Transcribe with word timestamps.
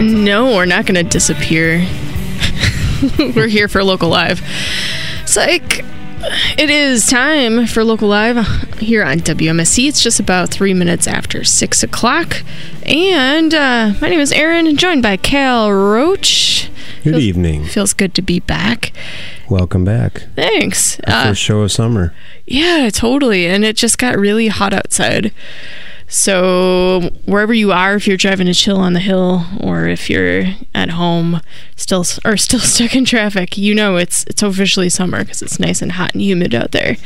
No, 0.00 0.46
we're 0.56 0.64
not 0.66 0.86
going 0.86 0.94
to 0.96 1.02
disappear. 1.08 1.86
we're 3.36 3.46
here 3.46 3.68
for 3.68 3.84
Local 3.84 4.08
Live. 4.08 4.40
Psych. 5.26 5.84
It 6.58 6.70
is 6.70 7.06
time 7.06 7.66
for 7.66 7.84
Local 7.84 8.08
Live 8.08 8.46
here 8.78 9.04
on 9.04 9.18
WMSE. 9.18 9.88
It's 9.88 10.02
just 10.02 10.18
about 10.20 10.50
three 10.50 10.74
minutes 10.74 11.06
after 11.06 11.44
six 11.44 11.82
o'clock. 11.82 12.42
And 12.84 13.54
uh, 13.54 13.94
my 14.00 14.08
name 14.08 14.20
is 14.20 14.32
Aaron, 14.32 14.76
joined 14.76 15.02
by 15.02 15.16
Cal 15.16 15.72
Roach. 15.72 16.68
Good 17.04 17.10
Feels- 17.12 17.22
evening. 17.22 17.64
Feels 17.64 17.92
good 17.92 18.14
to 18.14 18.22
be 18.22 18.40
back. 18.40 18.92
Welcome 19.48 19.84
back. 19.84 20.24
Thanks. 20.34 20.98
Our 21.00 21.12
Uh, 21.14 21.24
First 21.28 21.42
show 21.42 21.60
of 21.60 21.70
summer. 21.72 22.14
yeah, 22.46 22.88
totally. 22.92 23.46
And 23.46 23.64
it 23.64 23.76
just 23.76 23.98
got 23.98 24.16
really 24.18 24.48
hot 24.48 24.72
outside. 24.72 25.32
So 26.12 27.10
wherever 27.24 27.54
you 27.54 27.72
are, 27.72 27.94
if 27.94 28.06
you're 28.06 28.18
driving 28.18 28.46
to 28.46 28.52
chill 28.52 28.76
on 28.76 28.92
the 28.92 29.00
hill, 29.00 29.46
or 29.58 29.88
if 29.88 30.10
you're 30.10 30.44
at 30.74 30.90
home, 30.90 31.40
still 31.74 32.04
or 32.22 32.36
still 32.36 32.60
stuck 32.60 32.94
in 32.94 33.06
traffic, 33.06 33.56
you 33.56 33.74
know 33.74 33.96
it's 33.96 34.22
it's 34.24 34.42
officially 34.42 34.90
summer 34.90 35.24
because 35.24 35.40
it's 35.40 35.58
nice 35.58 35.80
and 35.80 35.92
hot 35.92 36.12
and 36.12 36.20
humid 36.20 36.54
out 36.54 36.72
there. 36.72 36.98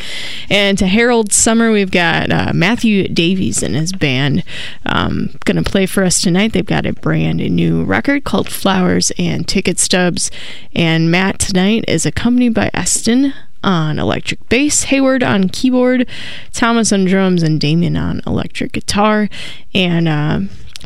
And 0.51 0.77
to 0.79 0.89
herald 0.89 1.33
summer, 1.33 1.71
we've 1.71 1.93
got 1.93 2.33
uh, 2.33 2.51
Matthew 2.53 3.07
Davies 3.07 3.63
and 3.63 3.77
his 3.77 3.93
band 3.93 4.43
um, 4.85 5.37
going 5.45 5.63
to 5.63 5.71
play 5.71 5.87
for 5.87 6.03
us 6.03 6.21
tonight. 6.21 6.53
They've 6.53 6.67
got 6.67 6.85
a 6.85 6.93
brand 6.93 7.39
new 7.39 7.85
record 7.85 8.25
called 8.25 8.49
Flowers 8.49 9.13
and 9.17 9.47
Ticket 9.47 9.79
Stubs. 9.79 10.33
And 10.75 11.13
Matt 11.13 11.39
tonight 11.39 11.85
is 11.87 12.07
accompanied 12.07 12.55
by 12.55 12.73
Eston 12.75 13.35
on 13.67 13.99
electric 13.99 14.49
bass, 14.49 14.85
Hayward 14.85 15.23
on 15.23 15.49
keyboard, 15.49 16.09
Thomas 16.53 16.93
on 16.93 17.05
drums, 17.05 17.43
and 17.43 17.61
Damien 17.61 17.97
on 17.97 18.23
electric 18.27 18.73
guitar. 18.73 19.29
And 19.75 20.09
uh, 20.09 20.41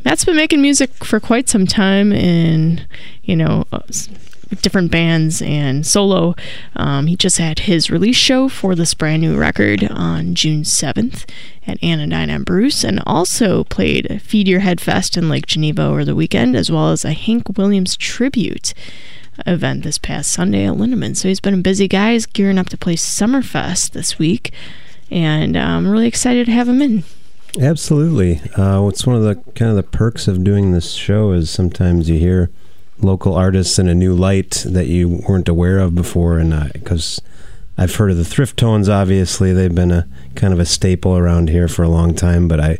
Matt's 0.05 0.25
been 0.25 0.34
making 0.37 0.62
music 0.62 1.05
for 1.05 1.21
quite 1.21 1.48
some 1.48 1.66
time 1.66 2.11
in, 2.11 2.87
you 3.23 3.37
know, 3.37 3.65
uh, 3.71 3.80
different 4.63 4.90
bands 4.90 5.43
and 5.43 5.87
solo. 5.87 6.35
Um, 6.74 7.07
he 7.07 7.16
just 7.16 7.38
had 7.38 7.60
his 7.60 7.90
release 7.90 8.16
show 8.16 8.49
for 8.49 8.74
this 8.74 8.95
brand 8.95 9.23
new 9.23 9.37
record 9.37 9.87
on 9.90 10.35
June 10.35 10.62
7th 10.62 11.29
at 11.66 11.83
Anodyne 11.85 12.30
and 12.30 12.46
Bruce, 12.46 12.83
and 12.83 13.02
also 13.07 13.65
played 13.65 14.21
Feed 14.23 14.49
Your 14.49 14.60
Head 14.60 14.80
Fest 14.80 15.18
in 15.18 15.29
Lake 15.29 15.46
Geneva 15.46 15.83
over 15.83 16.05
the 16.05 16.16
weekend, 16.16 16.57
as 16.57 16.71
well 16.71 16.90
as 16.90 17.05
a 17.05 17.12
Hank 17.12 17.59
Williams 17.59 17.96
tribute 17.96 18.73
event 19.46 19.85
this 19.85 19.99
past 19.99 20.33
Sunday 20.33 20.65
at 20.65 20.74
Linneman. 20.74 21.16
So 21.16 21.29
he's 21.29 21.41
been 21.41 21.55
a 21.55 21.59
busy 21.59 21.88
guy. 21.88 22.13
He's 22.13 22.27
gearing 22.27 22.59
up 22.59 22.69
to 22.71 22.77
play 22.77 22.95
Summerfest 22.95 23.91
this 23.93 24.19
week, 24.19 24.52
and 25.10 25.57
uh, 25.57 25.60
I'm 25.60 25.88
really 25.88 26.07
excited 26.07 26.46
to 26.46 26.52
have 26.52 26.69
him 26.69 26.83
in. 26.83 27.05
Absolutely. 27.61 28.41
Uh, 28.57 28.80
what's 28.83 29.07
one 29.07 29.16
of 29.16 29.23
the 29.23 29.35
kind 29.52 29.71
of 29.71 29.77
the 29.77 29.83
perks 29.83 30.29
of 30.29 30.45
doing 30.45 30.73
this 30.73 30.93
show 30.93 31.33
is 31.33 31.51
sometimes 31.51 32.09
you 32.09 32.18
hear 32.18 32.51
local 32.99 33.35
artists 33.35 33.79
in 33.79 33.88
a 33.88 33.95
new 33.95 34.15
light 34.15 34.65
that 34.66 34.87
you 34.87 35.23
weren't 35.29 35.49
aware 35.49 35.79
of 35.79 35.95
before, 35.95 36.38
and 36.38 36.73
because 36.73 37.21
I've 37.77 37.95
heard 37.95 38.11
of 38.11 38.18
the 38.18 38.24
Thrift 38.24 38.57
Tones, 38.57 38.88
obviously 38.88 39.52
they've 39.52 39.74
been 39.74 39.91
a 39.91 40.07
kind 40.37 40.52
of 40.52 40.61
a 40.61 40.66
staple 40.66 41.16
around 41.16 41.49
here 41.49 41.68
for 41.68 41.83
a 41.83 41.88
long 41.88 42.15
time, 42.15 42.49
but 42.49 42.61
I. 42.61 42.79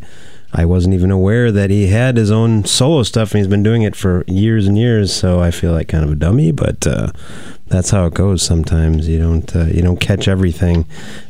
I 0.53 0.65
wasn't 0.65 0.95
even 0.95 1.11
aware 1.11 1.53
that 1.53 1.71
he 1.71 1.89
had 1.89 2.17
his 2.17 2.31
own 2.31 2.65
solo 2.65 3.03
stuff, 3.03 3.33
and 3.33 3.39
he's 3.39 3.47
been 3.47 3.63
doing 3.63 3.83
it 3.83 3.95
for 3.95 4.25
years 4.27 4.67
and 4.67 4.77
years. 4.77 5.13
So 5.13 5.41
I 5.41 5.51
feel 5.51 5.73
like 5.73 5.89
kind 5.89 6.05
of 6.05 6.11
a 6.11 6.17
dummy, 6.17 6.51
but 6.51 6.87
uh, 6.87 7.13
that's 7.69 7.91
how 7.91 8.07
it 8.07 8.15
goes. 8.15 8.43
Sometimes 8.43 9.09
you 9.09 9.19
don't 9.19 9.55
uh, 9.55 9.67
you 9.67 9.83
don't 9.83 10.01
catch 10.01 10.27
everything, 10.27 10.87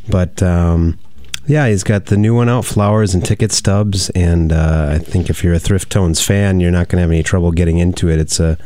but 0.09 0.43
um, 0.43 0.99
yeah, 1.47 1.69
he's 1.69 1.85
got 1.85 2.07
the 2.07 2.17
new 2.17 2.35
one 2.35 2.49
out, 2.49 2.65
Flowers 2.65 3.15
and 3.15 3.25
Ticket 3.25 3.53
Stubs, 3.53 4.09
and 4.11 4.53
uh, 4.53 4.89
I 4.93 4.99
think 4.99 5.29
if 5.29 5.45
you're 5.45 5.55
a 5.55 5.59
Thrift 5.59 5.91
Tones 5.91 6.23
fan, 6.23 6.61
you're 6.61 6.71
not 6.71 6.89
going 6.89 6.99
to 6.99 7.03
have 7.03 7.11
any 7.11 7.23
trouble 7.23 7.53
getting 7.53 7.79
into 7.79 8.09
it. 8.09 8.19
It's 8.19 8.41
a 8.41 8.57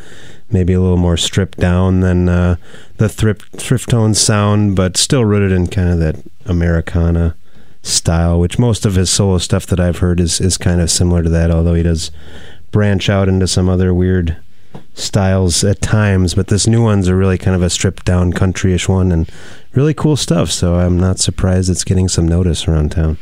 maybe 0.51 0.73
a 0.73 0.81
little 0.81 0.97
more 0.97 1.17
stripped 1.17 1.59
down 1.59 2.01
than 2.01 2.29
uh, 2.29 2.57
the 2.99 3.09
Thrift 3.09 3.57
Thrift 3.57 3.91
Tones 3.91 4.21
sound, 4.21 4.77
but 4.77 4.97
still 4.97 5.25
rooted 5.25 5.51
in 5.51 5.67
kind 5.67 5.89
of 5.89 5.99
that 5.99 6.17
Americana 6.47 7.35
style, 7.85 8.41
which 8.41 8.59
most 8.59 8.85
of 8.87 8.95
his 8.95 9.11
solo 9.11 9.39
stuff 9.39 9.67
that 9.67 9.79
I've 9.79 9.99
heard 9.99 10.19
is 10.19 10.41
is 10.41 10.57
kind 10.57 10.81
of 10.81 10.91
similar 10.91 11.23
to 11.23 11.29
that, 11.29 11.51
although 11.51 11.75
he 11.75 11.83
does 11.83 12.11
branch 12.73 13.09
out 13.09 13.29
into 13.29 13.47
some 13.47 13.69
other 13.69 13.95
weird 13.95 14.37
styles 14.95 15.63
at 15.63 15.81
times. 15.81 16.35
But 16.35 16.49
this 16.49 16.67
new 16.67 16.83
one's 16.83 17.09
a 17.09 17.15
really 17.15 17.39
kind 17.39 17.55
of 17.55 17.63
a 17.63 17.71
stripped 17.71 18.05
down 18.05 18.33
countryish 18.33 18.89
one 18.89 19.13
and 19.13 19.31
really 19.75 19.95
cool 19.95 20.17
stuff. 20.17 20.51
So 20.51 20.77
I'm 20.77 20.99
not 20.99 21.19
surprised 21.19 21.71
it's 21.71 21.85
getting 21.85 22.09
some 22.09 22.27
notice 22.27 22.67
around 22.67 22.93
town. 22.93 23.19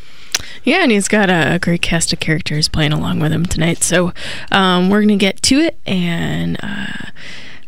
Yeah, 0.64 0.82
and 0.82 0.92
he's 0.92 1.08
got 1.08 1.28
a, 1.28 1.58
great 1.60 1.82
cast 1.82 2.12
of 2.12 2.20
characters 2.20 2.68
playing 2.68 2.92
along 2.92 3.20
with 3.20 3.32
him 3.32 3.44
tonight. 3.44 3.82
So 3.82 4.12
um, 4.50 4.90
we're 4.90 5.00
going 5.00 5.08
to 5.08 5.16
get 5.16 5.42
to 5.42 5.56
it, 5.56 5.78
and 5.86 6.56
uh, 6.62 7.10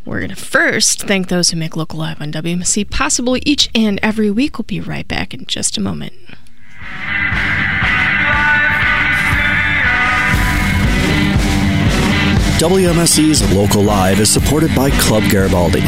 we're 0.05 0.21
going 0.21 0.31
to 0.31 0.37
first 0.37 1.03
thank 1.03 1.29
those 1.29 1.51
who 1.51 1.57
make 1.57 1.77
Local 1.77 1.99
Live 1.99 2.21
on 2.21 2.33
WMC 2.33 2.89
possible 2.91 3.37
each 3.43 3.69
and 3.75 4.01
every 4.03 4.31
week. 4.31 4.59
We'll 4.59 4.65
be 4.65 4.81
right 4.81 5.07
back 5.07 5.35
in 5.35 5.45
just 5.47 5.77
a 5.77 5.81
moment. 5.81 6.15
WMSC's 12.65 13.53
Local 13.53 13.83
Live 13.83 14.21
is 14.21 14.33
supported 14.33 14.75
by 14.75 14.89
Club 14.93 15.23
Garibaldi. 15.29 15.83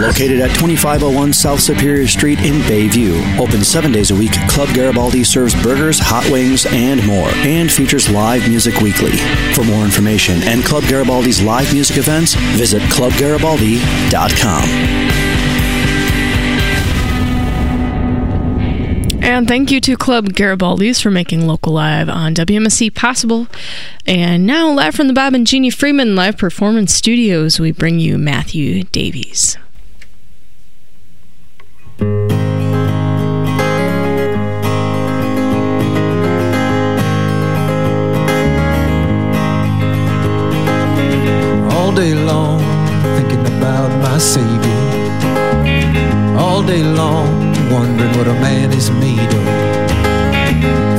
Located 0.00 0.40
at 0.40 0.50
2501 0.56 1.32
South 1.32 1.60
Superior 1.60 2.08
Street 2.08 2.40
in 2.40 2.54
Bayview. 2.62 3.38
Open 3.38 3.62
seven 3.62 3.92
days 3.92 4.10
a 4.10 4.16
week, 4.16 4.32
Club 4.48 4.68
Garibaldi 4.74 5.22
serves 5.22 5.54
burgers, 5.62 6.00
hot 6.00 6.28
wings, 6.28 6.66
and 6.70 7.06
more, 7.06 7.28
and 7.44 7.70
features 7.70 8.10
live 8.10 8.48
music 8.48 8.80
weekly. 8.80 9.16
For 9.54 9.62
more 9.62 9.84
information 9.84 10.42
and 10.42 10.64
Club 10.64 10.82
Garibaldi's 10.88 11.40
live 11.40 11.72
music 11.72 11.98
events, 11.98 12.34
visit 12.56 12.82
clubgaribaldi.com. 12.82 15.37
And 19.28 19.46
thank 19.46 19.70
you 19.70 19.78
to 19.82 19.94
Club 19.94 20.32
Garibaldi's 20.32 21.02
for 21.02 21.10
making 21.10 21.46
Local 21.46 21.74
Live 21.74 22.08
on 22.08 22.34
WMSE 22.34 22.94
possible. 22.94 23.46
And 24.06 24.46
now, 24.46 24.72
live 24.72 24.94
from 24.94 25.06
the 25.06 25.12
Bob 25.12 25.34
and 25.34 25.46
Jeannie 25.46 25.68
Freeman 25.68 26.16
Live 26.16 26.38
Performance 26.38 26.94
Studios, 26.94 27.60
we 27.60 27.70
bring 27.70 28.00
you 28.00 28.16
Matthew 28.16 28.84
Davies. 28.84 29.58
all 41.74 41.92
day 41.92 42.14
long 42.14 42.60
thinking 43.16 43.46
about 43.58 43.90
my 44.00 44.16
Savior. 44.16 44.58
All 46.38 46.62
day 46.62 46.82
long 46.82 47.47
wondering 47.70 48.12
what 48.16 48.28
a 48.28 48.34
man 48.34 48.72
is 48.72 48.90
made 48.90 49.32
of. 49.40 49.44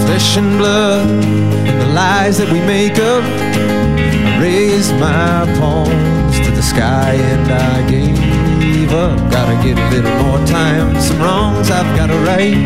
Flesh 0.06 0.38
and 0.38 0.57
blood 0.57 1.07
and 1.07 1.81
the 1.81 1.88
lies 1.94 2.38
that 2.38 2.52
we 2.52 2.59
make 2.62 2.97
up. 3.00 3.24
I 3.24 4.41
raised 4.41 4.94
my 5.00 5.46
palms 5.59 6.40
to 6.46 6.52
the 6.52 6.62
sky 6.62 7.13
and 7.13 7.52
I 7.52 7.90
gave 7.90 8.91
up. 8.94 9.18
Gotta 9.31 9.56
get 9.63 9.78
a 9.78 9.90
little 9.90 10.16
more 10.24 10.40
time. 10.46 11.00
Some 11.02 11.19
wrongs 11.19 11.69
I've 11.72 11.91
gotta 11.96 12.18
right. 12.31 12.58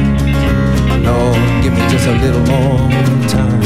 Lord, 1.03 1.39
give 1.63 1.73
me 1.73 1.83
just 1.89 2.07
a 2.07 2.15
little 2.23 2.45
more 2.53 2.89
time. 3.27 3.63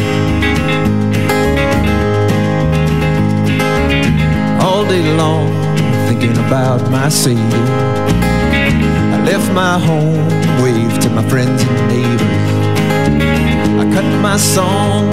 all 4.77 4.85
day 4.85 5.01
long 5.15 5.47
thinking 6.07 6.37
about 6.45 6.91
my 6.91 7.09
Savior. 7.09 7.96
Left 9.27 9.51
my 9.51 9.77
home, 9.77 10.25
waved 10.63 11.01
to 11.01 11.09
my 11.09 11.21
friends 11.27 11.61
and 11.61 11.87
neighbors. 11.89 12.21
I 13.81 13.83
cut 13.93 14.21
my 14.21 14.37
song 14.37 15.07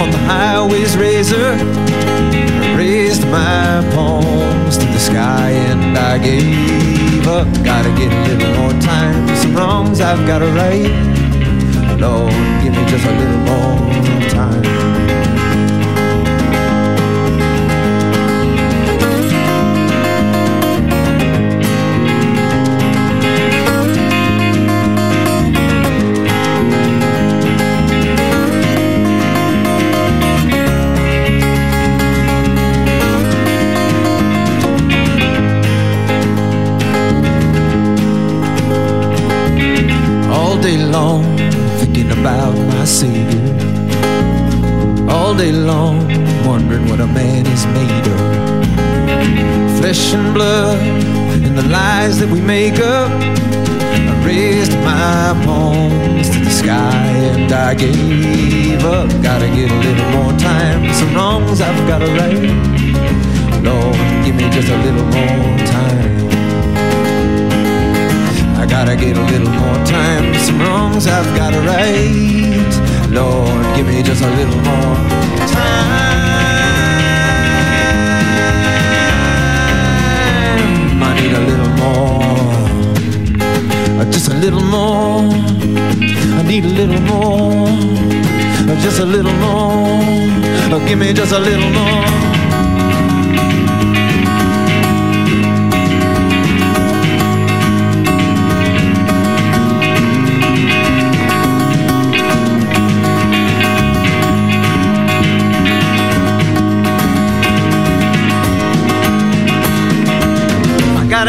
on 0.00 0.10
the 0.10 0.16
highway's 0.16 0.96
razor. 0.96 1.52
I 2.64 2.74
raised 2.78 3.26
my 3.28 3.86
palms 3.94 4.78
to 4.78 4.86
the 4.86 4.98
sky 4.98 5.50
and 5.50 5.98
I 5.98 6.16
gave 6.16 7.28
up. 7.28 7.46
Gotta 7.62 7.90
get 7.90 8.10
a 8.10 8.20
little 8.28 8.54
more 8.58 8.80
time. 8.80 9.36
Some 9.36 9.54
wrongs 9.54 10.00
I've 10.00 10.26
gotta 10.26 10.46
right. 10.46 10.88
Lord, 12.00 12.32
give 12.62 12.72
me 12.72 12.86
just 12.86 13.04
a 13.04 13.14
little 13.20 13.42
more 13.50 14.30
time. 14.30 15.07
Flesh 50.08 50.14
and 50.14 50.34
blood 50.34 50.78
and 51.44 51.58
the 51.58 51.68
lies 51.68 52.18
that 52.18 52.28
we 52.30 52.40
make 52.40 52.78
up. 52.78 53.10
I 53.10 54.24
raised 54.24 54.72
my 54.78 55.34
palms 55.44 56.30
to 56.30 56.38
the 56.44 56.50
sky 56.50 57.06
and 57.34 57.52
I 57.52 57.74
gave 57.74 58.84
up. 58.84 59.08
Gotta 59.22 59.48
get 59.48 59.70
a 59.70 59.78
little 59.86 60.10
more 60.10 60.32
time. 60.38 60.92
Some 60.94 61.14
wrongs 61.14 61.60
I've 61.60 61.88
gotta 61.88 62.06
right. 62.20 62.52
Lord, 63.62 63.96
give 64.24 64.36
me 64.36 64.48
just 64.50 64.68
a 64.68 64.78
little 64.86 65.04
more 65.16 65.58
time. 65.76 66.28
I 68.56 68.66
gotta 68.66 68.96
get 68.96 69.16
a 69.16 69.24
little 69.32 69.50
more 69.50 69.80
time. 69.84 70.34
Some 70.46 70.60
wrongs 70.60 71.06
I've 71.06 71.30
gotta 71.36 71.60
right. 71.60 72.72
Lord, 73.10 73.76
give 73.76 73.86
me 73.86 74.02
just 74.02 74.22
a 74.22 74.30
little 74.36 74.60
more 74.68 74.96
time. 75.48 76.07
Need 81.28 81.36
a 81.36 81.40
little 81.40 81.68
more. 81.76 82.28
Just 84.10 84.28
a 84.28 84.34
little 84.34 84.62
more. 84.62 85.30
I 86.38 86.42
need 86.46 86.64
a 86.64 86.68
little 86.68 87.00
more. 87.00 87.68
Just 88.82 89.00
a 89.00 89.04
little 89.04 89.32
more. 89.34 90.86
Give 90.86 90.98
me 90.98 91.12
just 91.12 91.32
a 91.32 91.38
little 91.38 91.70
more. 91.70 92.37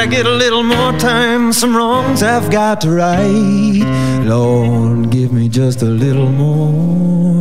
Get 0.09 0.25
a 0.25 0.31
little 0.31 0.63
more 0.63 0.91
time, 0.93 1.53
some 1.53 1.75
wrongs 1.75 2.23
I've 2.23 2.49
got 2.51 2.81
to 2.81 2.89
right. 2.89 4.23
Lord, 4.25 5.11
give 5.11 5.31
me 5.31 5.49
just 5.49 5.81
a 5.83 5.85
little 5.85 6.29
more 6.29 7.38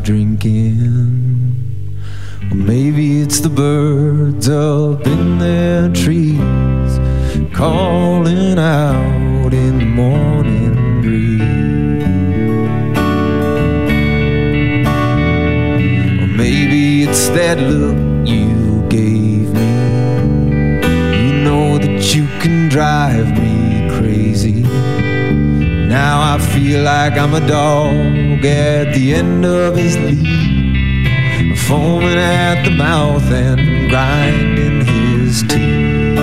drinking. 0.00 1.52
Or 2.50 2.56
maybe 2.56 3.22
it's 3.22 3.40
the 3.40 3.48
birds 3.48 4.48
up 4.48 5.06
in 5.06 5.38
their 5.38 5.88
trees 5.90 6.92
calling 7.54 8.58
out 8.58 9.52
in 9.52 9.78
the 9.78 9.84
morning 9.84 11.00
breeze. 11.02 11.42
Or 16.22 16.26
maybe 16.36 17.04
it's 17.04 17.28
that 17.30 17.58
look 17.58 17.96
you 18.26 18.86
gave 18.88 19.52
me. 19.52 19.72
You 21.24 21.32
know 21.44 21.78
that 21.78 22.14
you 22.14 22.26
can 22.40 22.68
drive 22.68 23.28
me 23.38 23.88
crazy. 23.96 24.62
now 25.98 26.34
I 26.34 26.38
feel 26.38 26.82
like 26.82 27.14
I'm 27.18 27.34
a 27.34 27.46
dog 27.46 27.81
at 28.92 28.98
the 28.98 29.14
end 29.14 29.42
of 29.46 29.74
his 29.74 29.96
lead, 29.96 31.58
foaming 31.60 32.18
at 32.18 32.62
the 32.62 32.70
mouth 32.70 33.24
and 33.32 33.88
grinding 33.88 34.84
his 34.84 35.40
teeth. 35.44 36.18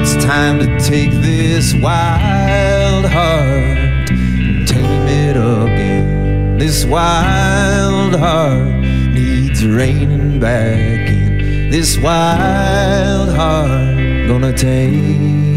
It's 0.00 0.24
time 0.24 0.60
to 0.60 0.78
take 0.78 1.10
this 1.10 1.74
wild 1.74 3.04
heart 3.06 4.10
and 4.10 4.68
tame 4.68 5.08
it 5.08 5.36
again. 5.36 6.56
This 6.58 6.84
wild 6.84 8.14
heart 8.14 8.76
needs 9.12 9.66
reining 9.66 10.38
back 10.38 11.08
in. 11.08 11.70
This 11.70 11.98
wild 11.98 13.34
heart 13.34 14.28
gonna 14.28 14.52
tame. 14.56 15.53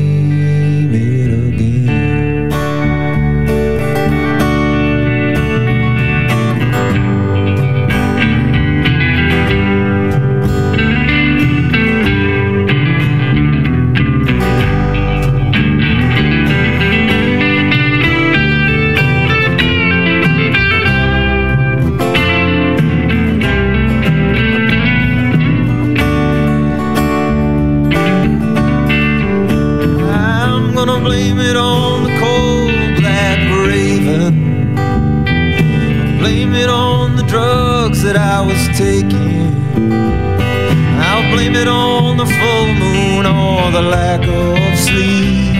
full 42.39 42.73
moon 42.73 43.25
or 43.25 43.71
the 43.71 43.81
lack 43.81 44.21
of 44.27 44.77
sleep. 44.77 45.55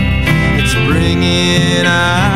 It's 0.60 0.74
bringing 0.86 1.86
out. 1.86 2.27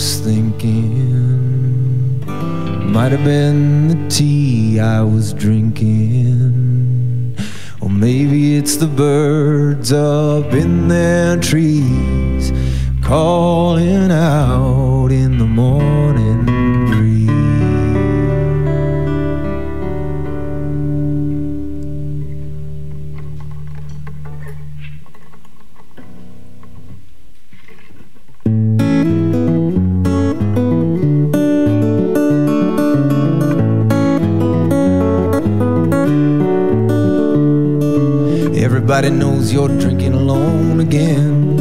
was 0.00 0.20
thinking 0.20 2.18
might 2.90 3.12
have 3.12 3.22
been 3.22 3.88
the 3.88 4.08
tea 4.08 4.80
I 4.80 5.02
was 5.02 5.34
drinking. 5.34 7.36
Or 7.82 7.90
maybe 7.90 8.56
it's 8.56 8.76
the 8.76 8.86
birds 8.86 9.92
up 9.92 10.54
in 10.54 10.88
their 10.88 11.36
trees 11.36 12.50
calling 13.02 14.10
out 14.10 15.10
in 15.10 15.36
the 15.36 15.44
morning. 15.44 16.59
Everybody 39.00 39.18
knows 39.18 39.50
you're 39.50 39.66
drinking 39.66 40.12
alone 40.12 40.78
again. 40.78 41.56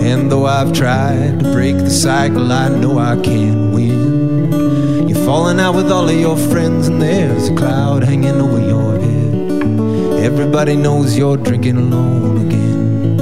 And 0.00 0.32
though 0.32 0.46
I've 0.46 0.72
tried 0.72 1.40
to 1.40 1.52
break 1.52 1.76
the 1.76 1.90
cycle, 1.90 2.50
I 2.50 2.70
know 2.70 2.98
I 2.98 3.20
can't 3.20 3.74
win. 3.74 5.06
You're 5.06 5.22
falling 5.26 5.60
out 5.60 5.74
with 5.74 5.92
all 5.92 6.08
of 6.08 6.18
your 6.18 6.38
friends, 6.38 6.88
and 6.88 7.02
there's 7.02 7.50
a 7.50 7.54
cloud 7.54 8.04
hanging 8.04 8.40
over 8.40 8.58
your 8.58 8.98
head. 8.98 10.24
Everybody 10.24 10.76
knows 10.76 11.14
you're 11.14 11.36
drinking 11.36 11.76
alone 11.76 12.46
again. 12.46 13.20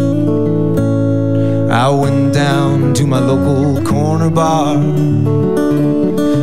I 1.73 1.89
went 1.91 2.35
down 2.35 2.95
to 2.95 3.05
my 3.05 3.19
local 3.19 3.83
corner 3.83 4.31
bar. 4.31 4.79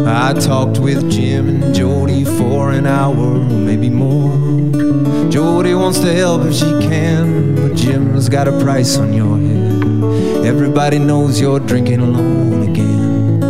I 0.05 0.33
talked 0.33 0.77
with 0.77 1.09
Jim 1.09 1.47
and 1.47 1.73
Jody 1.73 2.25
for 2.25 2.71
an 2.71 2.85
hour, 2.85 3.39
maybe 3.39 3.89
more. 3.89 5.00
Jody 5.31 5.73
wants 5.73 6.00
to 6.00 6.11
help 6.13 6.41
if 6.41 6.53
she 6.53 6.69
can, 6.85 7.55
but 7.55 7.73
Jim's 7.73 8.27
got 8.27 8.50
a 8.50 8.59
price 8.59 8.97
on 8.97 9.13
your 9.13 9.38
head. 9.38 10.45
Everybody 10.45 11.00
knows 11.00 11.39
you're 11.39 11.61
drinking 11.61 12.01
alone 12.01 12.63
again. 12.69 13.41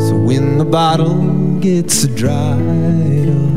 So 0.00 0.16
when 0.16 0.58
the 0.58 0.64
bottle 0.64 1.58
gets 1.58 2.06
dried 2.06 3.28
up, 3.28 3.50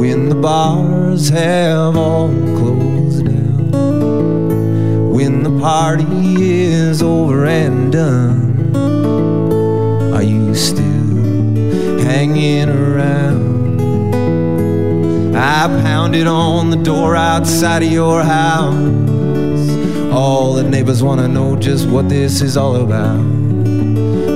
when 0.00 0.28
the 0.28 0.34
bars 0.34 1.28
have 1.28 1.96
all 1.96 2.26
closed 2.58 3.24
down, 3.26 3.70
when 5.12 5.44
the 5.44 5.56
party 5.60 6.64
is 6.64 7.00
over 7.00 7.46
and 7.46 7.92
done 7.92 8.74
are 10.12 10.24
you 10.24 10.52
still 10.56 10.82
hanging 12.02 12.68
around? 12.68 13.51
I 15.34 15.66
pounded 15.82 16.26
on 16.26 16.70
the 16.70 16.76
door 16.76 17.16
outside 17.16 17.82
of 17.82 17.90
your 17.90 18.22
house. 18.22 18.74
All 20.12 20.54
the 20.54 20.62
neighbors 20.62 21.02
want 21.02 21.20
to 21.20 21.28
know 21.28 21.56
just 21.56 21.88
what 21.88 22.08
this 22.08 22.42
is 22.42 22.56
all 22.56 22.76
about. 22.76 23.20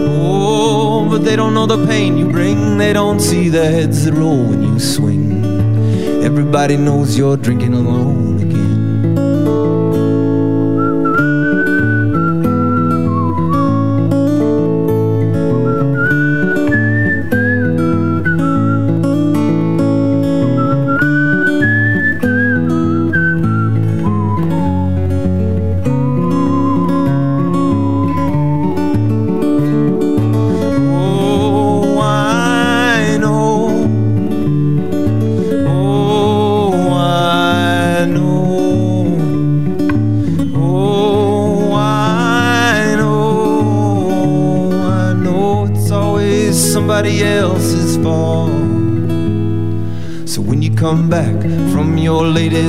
Oh, 0.08 1.06
but 1.10 1.24
they 1.24 1.36
don't 1.36 1.54
know 1.54 1.66
the 1.66 1.86
pain 1.86 2.16
you 2.16 2.30
bring. 2.30 2.78
They 2.78 2.92
don't 2.92 3.20
see 3.20 3.48
the 3.48 3.64
heads 3.64 4.04
that 4.04 4.14
roll 4.14 4.42
when 4.42 4.62
you 4.62 4.78
swing. 4.78 5.44
Everybody 6.24 6.76
knows 6.76 7.16
you're 7.18 7.36
drinking 7.36 7.74
alone 7.74 8.35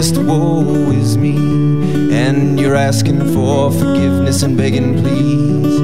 latest 0.08 0.28
woe 0.28 0.92
is 0.92 1.18
me, 1.18 1.36
and 2.14 2.60
you're 2.60 2.76
asking 2.76 3.20
for 3.34 3.72
forgiveness 3.72 4.44
and 4.44 4.58
begging, 4.58 5.02
please, 5.02 5.80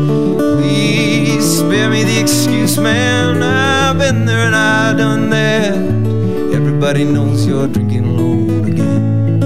please 0.57 1.57
spare 1.59 1.89
me 1.89 2.03
the 2.03 2.19
excuse, 2.19 2.77
man. 2.77 3.41
I've 3.43 3.97
been 3.97 4.25
there 4.25 4.45
and 4.47 4.55
I've 4.55 4.97
done 4.97 5.29
that. 5.31 5.75
Everybody 6.55 7.03
knows 7.03 7.45
you're 7.45 7.67
drinking 7.67 8.05
alone 8.05 8.65
again. 8.71 9.43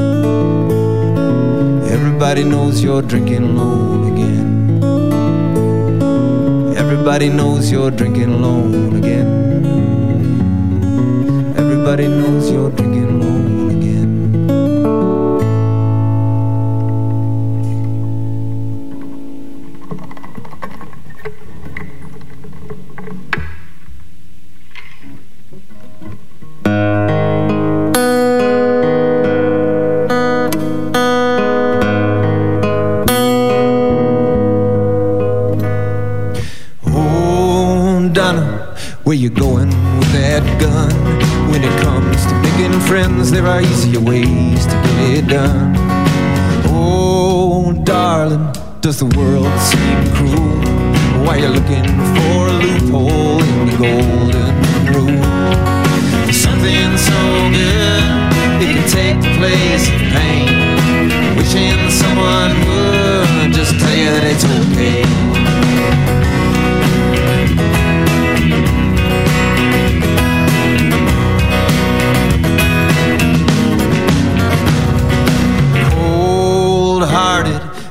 Everybody 1.89 2.43
knows 2.43 2.84
you're 2.84 3.01
drinking 3.01 3.43
alone 3.43 4.13
again. 4.13 4.84
Everybody 6.77 7.29
knows 7.29 7.72
you're 7.72 7.91
drinking 7.91 8.31
alone 8.31 8.96
again. 8.96 9.27
Everybody 11.57 12.07
knows 12.07 12.51
you're 12.51 12.69
drinking 12.69 12.87
where 39.08 39.16
you 39.16 39.30
going 39.30 39.70
with 39.98 40.12
that 40.12 40.44
gun? 40.60 40.92
When 41.50 41.64
it 41.64 41.82
comes 41.82 42.26
to 42.26 42.34
making 42.42 42.78
friends, 42.82 43.32
there 43.32 43.48
are 43.48 43.62
easier 43.62 44.02
ways 44.02 44.66
to 44.66 44.76
get 44.84 45.20
it 45.20 45.28
done. 45.30 45.74
Oh, 46.66 47.72
darling, 47.86 48.52
does 48.82 49.00
the 49.00 49.06
world 49.16 49.48
seem 49.62 50.00
cruel? 50.12 50.60
Why 51.24 51.38
you 51.38 51.48
looking 51.48 51.88
for 52.20 52.52
a 52.52 52.56
loophole 52.60 53.40
in 53.40 53.68
the 53.72 53.78
golden 53.80 54.52
rule? 54.92 55.24
Something 56.34 56.92
so 57.00 57.20
good, 57.56 58.04
it 58.60 58.76
can 58.76 58.88
take 58.92 59.18
the 59.24 59.32
place 59.40 59.88
of 59.88 60.02
pain. 60.20 60.52
Wishing 61.38 61.80
someone 61.90 62.52
would 62.68 63.54
just 63.54 63.72
tell 63.80 63.96
you 63.96 64.12
that 64.12 64.24
it's 64.28 64.44
okay. 64.44 65.07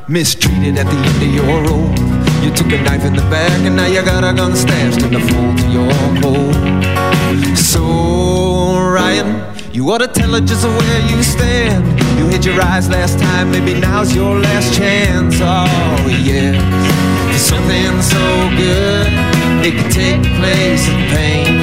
Mistreated 0.08 0.78
at 0.78 0.86
the 0.86 0.96
end 0.96 1.22
of 1.22 1.34
your 1.34 1.62
rope. 1.66 1.98
You 2.44 2.50
took 2.54 2.70
a 2.72 2.80
knife 2.82 3.04
in 3.04 3.14
the 3.14 3.22
back, 3.22 3.58
and 3.66 3.74
now 3.76 3.86
you 3.86 4.02
got 4.04 4.22
a 4.22 4.32
gun 4.36 4.54
stashed 4.54 5.02
in 5.02 5.12
the 5.12 5.20
folds 5.20 5.62
of 5.64 5.72
your 5.72 5.90
coat. 6.22 7.56
So, 7.56 7.82
Ryan, 8.92 9.42
you 9.72 9.90
ought 9.90 9.98
to 9.98 10.08
tell 10.08 10.30
her 10.30 10.40
just 10.40 10.64
where 10.64 11.10
you 11.10 11.22
stand. 11.22 11.84
You 12.18 12.28
hid 12.28 12.44
your 12.44 12.60
eyes 12.62 12.88
last 12.88 13.18
time, 13.18 13.50
maybe 13.50 13.78
now's 13.78 14.14
your 14.14 14.38
last 14.38 14.74
chance. 14.76 15.36
Oh, 15.40 16.20
yes, 16.22 16.56
something 17.40 18.00
so 18.02 18.24
good, 18.56 19.08
it 19.66 19.74
could 19.74 19.90
take 19.90 20.22
place 20.38 20.86
of 20.88 20.98
pain. 21.10 21.58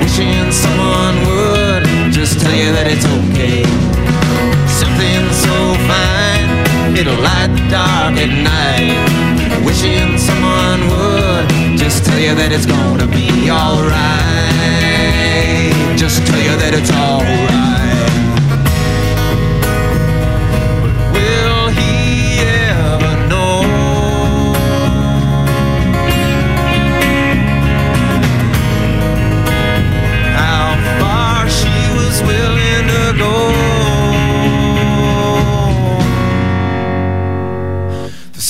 Wishing 0.00 0.52
someone 0.52 1.16
would 1.26 2.12
just 2.12 2.40
tell 2.40 2.54
you 2.54 2.72
that 2.72 2.86
it's 2.86 3.06
okay 3.06 3.91
it'll 6.96 7.20
light 7.20 7.50
the 7.56 7.62
dark 7.70 8.16
at 8.16 8.32
night. 8.52 9.64
Wishing 9.64 10.18
someone 10.18 10.80
would 10.92 11.78
just 11.78 12.04
tell 12.04 12.18
you 12.18 12.34
that 12.34 12.52
it's 12.52 12.66
gonna 12.66 13.06
be 13.06 13.50
alright. 13.50 13.92
Just 15.96 16.26
tell 16.26 16.40
you 16.40 16.56
that 16.56 16.74
it's 16.74 16.90
alright 16.90 17.61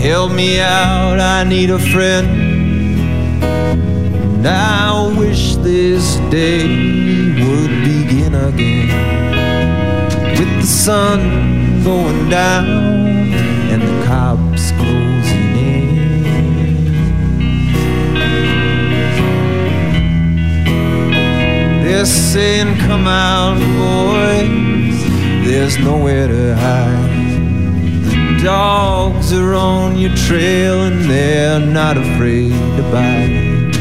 Help 0.07 0.31
me 0.31 0.61
out, 0.61 1.19
I 1.19 1.43
need 1.43 1.69
a 1.69 1.77
friend. 1.77 2.27
And 3.43 4.47
I 4.47 5.13
wish 5.19 5.57
this 5.57 6.15
day 6.31 6.63
would 7.43 7.83
begin 7.83 8.33
again 8.33 8.87
with 10.39 10.61
the 10.61 10.65
sun 10.65 11.83
going 11.83 12.29
down 12.29 13.33
and 13.69 13.81
the 13.81 14.05
cops 14.05 14.71
closing 14.79 15.57
in. 15.57 16.85
They're 21.83 22.05
saying, 22.05 22.77
Come 22.77 23.07
out, 23.07 23.59
boys, 23.75 25.03
there's 25.45 25.77
nowhere 25.79 26.27
to 26.29 26.55
hide. 26.55 27.06
Dogs 28.43 29.33
are 29.33 29.55
on 29.55 29.97
your 29.97 30.15
trail 30.15 30.83
and 30.83 31.09
they're 31.09 31.59
not 31.59 31.97
afraid 31.97 32.51
to 32.51 32.83
bite. 32.91 33.73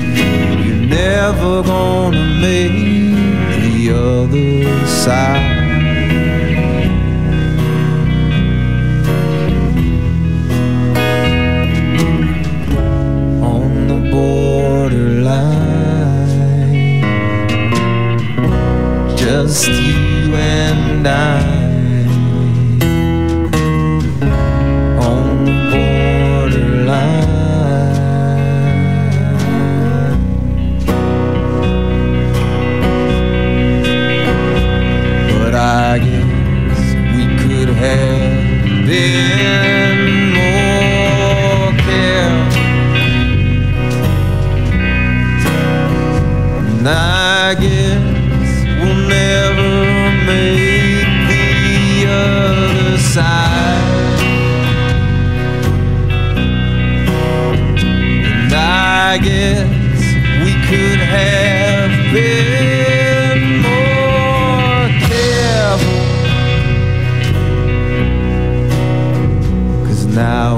You're 0.65 0.87
never 0.87 1.63
gonna 1.63 2.25
make 2.41 2.73
the 3.63 3.93
other 3.93 4.87
side. 4.87 5.57
on 13.43 13.87
the 13.89 14.11
borderline. 14.11 15.57
Just 19.17 19.69
you 19.69 20.35
and 20.35 21.07
I. 21.07 21.56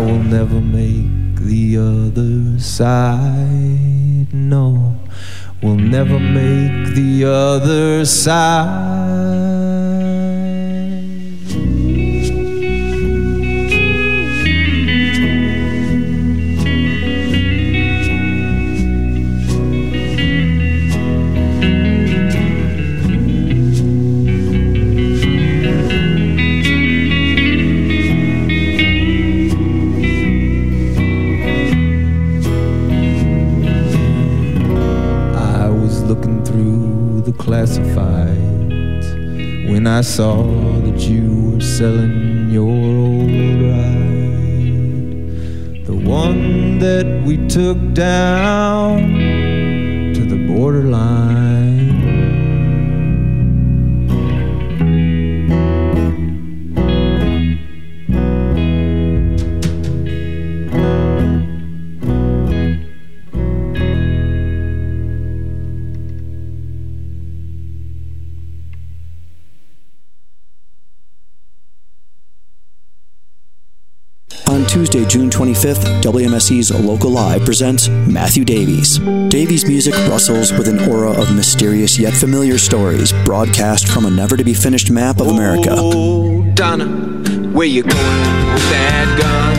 we'll 0.08 0.22
never 0.22 0.60
make 0.60 1.36
the 1.36 1.76
other 1.76 2.58
side. 2.58 4.32
No, 4.32 4.96
we'll 5.62 5.76
never 5.76 6.18
make 6.18 6.94
the 6.94 7.24
other 7.26 8.06
side. 8.06 9.47
I 39.98 40.00
saw 40.00 40.44
that 40.44 41.00
you 41.00 41.54
were 41.54 41.60
selling 41.60 42.50
your 42.50 42.70
old 42.70 43.32
ride. 43.66 45.16
The 45.86 45.96
one 46.08 46.78
that 46.78 47.24
we 47.26 47.36
took 47.48 47.94
down 47.94 49.18
to 50.14 50.24
the 50.24 50.36
borderline. 50.46 51.67
25th, 75.58 76.02
WMSE's 76.02 76.70
Local 76.70 77.10
Live 77.10 77.44
presents 77.44 77.88
Matthew 77.88 78.44
Davies. 78.44 78.98
Davies' 79.28 79.66
music 79.66 79.92
rustles 80.08 80.52
with 80.52 80.68
an 80.68 80.88
aura 80.88 81.10
of 81.10 81.34
mysterious 81.34 81.98
yet 81.98 82.14
familiar 82.14 82.58
stories 82.58 83.12
broadcast 83.24 83.88
from 83.88 84.06
a 84.06 84.10
never 84.10 84.36
to 84.36 84.44
be 84.44 84.54
finished 84.54 84.88
map 84.88 85.20
of 85.20 85.26
America. 85.26 85.70
Oh, 85.72 86.44
Donna, 86.54 86.86
where 87.50 87.66
you 87.66 87.82
going 87.82 87.92
with 87.92 88.70
that 88.70 89.18
gun? 89.20 89.57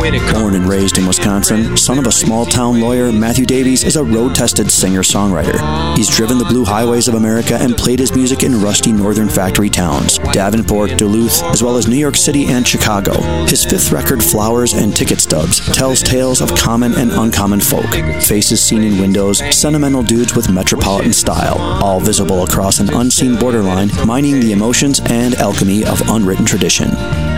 Born 0.00 0.54
and 0.54 0.66
raised 0.66 0.96
in 0.96 1.06
Wisconsin, 1.06 1.76
son 1.76 1.98
of 1.98 2.06
a 2.06 2.10
small 2.10 2.46
town 2.46 2.80
lawyer, 2.80 3.12
Matthew 3.12 3.44
Davies 3.44 3.84
is 3.84 3.96
a 3.96 4.02
road 4.02 4.34
tested 4.34 4.72
singer 4.72 5.02
songwriter. 5.02 5.94
He's 5.94 6.08
driven 6.08 6.38
the 6.38 6.46
blue 6.46 6.64
highways 6.64 7.06
of 7.06 7.16
America 7.16 7.58
and 7.60 7.76
played 7.76 7.98
his 7.98 8.16
music 8.16 8.42
in 8.42 8.62
rusty 8.62 8.92
northern 8.92 9.28
factory 9.28 9.68
towns, 9.68 10.16
Davenport, 10.32 10.96
Duluth, 10.96 11.42
as 11.44 11.62
well 11.62 11.76
as 11.76 11.86
New 11.86 11.98
York 11.98 12.16
City 12.16 12.46
and 12.46 12.66
Chicago. 12.66 13.12
His 13.44 13.66
fifth 13.66 13.92
record, 13.92 14.24
Flowers 14.24 14.72
and 14.72 14.96
Ticket 14.96 15.20
Stubs, 15.20 15.60
tells 15.76 16.02
tales 16.02 16.40
of 16.40 16.54
common 16.54 16.94
and 16.94 17.12
uncommon 17.12 17.60
folk, 17.60 17.90
faces 18.22 18.62
seen 18.62 18.82
in 18.82 18.98
windows, 18.98 19.42
sentimental 19.54 20.02
dudes 20.02 20.34
with 20.34 20.50
metropolitan 20.50 21.12
style, 21.12 21.58
all 21.84 22.00
visible 22.00 22.42
across 22.42 22.80
an 22.80 22.88
unseen 22.94 23.38
borderline, 23.38 23.90
mining 24.06 24.40
the 24.40 24.52
emotions 24.52 24.98
and 25.10 25.34
alchemy 25.34 25.84
of 25.84 26.00
unwritten 26.08 26.46
tradition. 26.46 26.88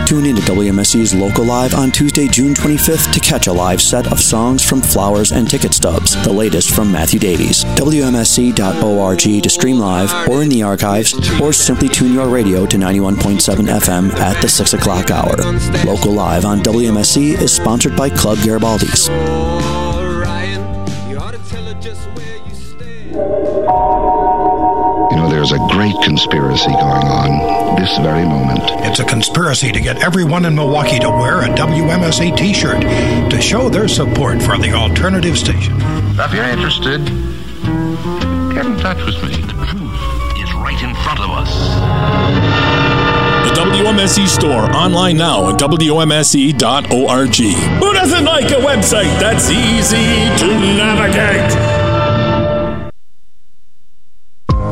Tune 0.05 0.25
in 0.25 0.35
to 0.35 0.41
WMSE's 0.41 1.13
Local 1.15 1.45
Live 1.45 1.73
on 1.73 1.89
Tuesday, 1.89 2.27
June 2.27 2.53
25th 2.53 3.13
to 3.13 3.19
catch 3.21 3.47
a 3.47 3.53
live 3.53 3.81
set 3.81 4.11
of 4.11 4.19
songs 4.19 4.61
from 4.61 4.81
Flowers 4.81 5.31
and 5.31 5.49
Ticket 5.49 5.73
Stubs, 5.73 6.21
the 6.25 6.31
latest 6.31 6.75
from 6.75 6.91
Matthew 6.91 7.19
Davies. 7.19 7.63
WMSE.org 7.63 9.19
to 9.19 9.49
stream 9.49 9.79
live 9.79 10.29
or 10.29 10.43
in 10.43 10.49
the 10.49 10.61
archives, 10.61 11.13
or 11.39 11.53
simply 11.53 11.87
tune 11.87 12.13
your 12.13 12.27
radio 12.27 12.65
to 12.65 12.77
91.7 12.77 13.39
FM 13.79 14.13
at 14.19 14.39
the 14.41 14.49
6 14.49 14.73
o'clock 14.73 15.09
hour. 15.09 15.37
Local 15.85 16.11
Live 16.11 16.43
on 16.43 16.59
WMSC 16.59 17.41
is 17.41 17.53
sponsored 17.53 17.95
by 17.95 18.09
Club 18.09 18.39
Garibaldi's. 18.39 19.07
You 25.11 25.17
know, 25.17 25.29
there's 25.29 25.53
a 25.53 25.59
great 25.71 25.95
conspiracy 26.03 26.71
going 26.71 27.07
on 27.07 27.62
this 27.77 27.97
very 27.97 28.25
moment. 28.25 28.61
It's 28.85 28.99
a 28.99 29.05
conspiracy 29.05 29.71
to 29.71 29.79
get 29.79 30.03
everyone 30.03 30.45
in 30.45 30.55
Milwaukee 30.55 30.99
to 30.99 31.09
wear 31.09 31.41
a 31.41 31.47
WMSE 31.49 32.35
t 32.37 32.53
shirt 32.53 32.81
to 32.81 33.41
show 33.41 33.69
their 33.69 33.87
support 33.87 34.41
for 34.41 34.57
the 34.57 34.73
alternative 34.73 35.37
station. 35.37 35.73
If 36.19 36.33
you're 36.33 36.43
interested, 36.45 37.05
get 38.53 38.65
in 38.65 38.77
touch 38.77 39.03
with 39.05 39.21
me. 39.23 39.41
The 39.41 39.65
truth 39.65 40.01
is 40.37 40.53
right 40.55 40.81
in 40.81 40.93
front 41.03 41.19
of 41.19 41.29
us. 41.31 41.53
The 43.49 43.61
WMSE 43.61 44.27
store 44.27 44.71
online 44.75 45.17
now 45.17 45.49
at 45.49 45.59
WMSE.org. 45.59 47.35
Who 47.35 47.93
doesn't 47.93 48.25
like 48.25 48.51
a 48.51 48.61
website 48.61 49.19
that's 49.19 49.49
easy 49.49 50.05
to 50.39 50.47
navigate? 50.77 51.72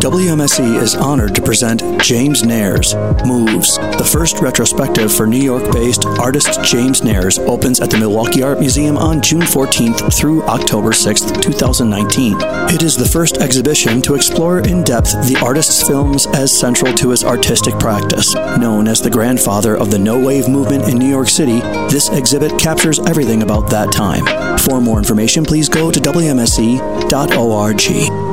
WMSE 0.02 0.82
is 0.82 0.96
honored 0.96 1.36
to 1.36 1.44
present 1.44 1.84
James 2.02 2.44
Nares 2.44 2.96
Moves. 3.24 3.78
The 3.78 4.10
first 4.12 4.40
retrospective 4.40 5.14
for 5.14 5.28
New 5.28 5.38
York 5.38 5.72
based 5.72 6.08
artist 6.08 6.60
James 6.64 7.04
Nares 7.04 7.38
opens 7.38 7.80
at 7.80 7.92
the 7.92 8.00
Milwaukee 8.00 8.42
Art 8.42 8.60
Museum 8.60 8.98
on 8.98 9.22
June 9.22 9.44
14th 9.44 10.12
through 10.12 10.42
October 10.46 10.90
6th, 10.90 11.40
2019. 11.40 12.36
It 12.74 12.82
is 12.82 12.98
the 12.98 13.06
first 13.06 13.38
exhibition 13.38 14.02
to 14.02 14.16
explore 14.16 14.62
in 14.62 14.84
depth 14.84 15.12
the 15.28 15.40
artist's 15.40 15.88
films 15.88 16.26
as 16.34 16.52
central 16.52 16.96
to 16.96 17.12
his 17.12 17.24
artistic 17.24 17.78
practice. 17.78 18.34
Known 18.34 18.88
as 18.88 19.04
the 19.04 19.12
grandfather 19.12 19.78
of 19.78 19.92
the 19.92 20.00
no 20.00 20.18
wave 20.18 20.50
movement 20.50 20.90
in 20.90 20.98
New 20.98 21.10
York 21.10 21.28
City, 21.28 21.60
this 21.92 22.10
exhibit 22.10 22.60
captures 22.60 22.98
everything 23.02 23.44
about 23.44 23.70
that 23.70 23.92
time. 23.92 24.26
For 24.58 24.82
more 24.82 24.98
information, 24.98 25.46
please 25.46 25.70
go 25.70 25.92
to 25.92 26.00
WMSE.org. 26.00 28.31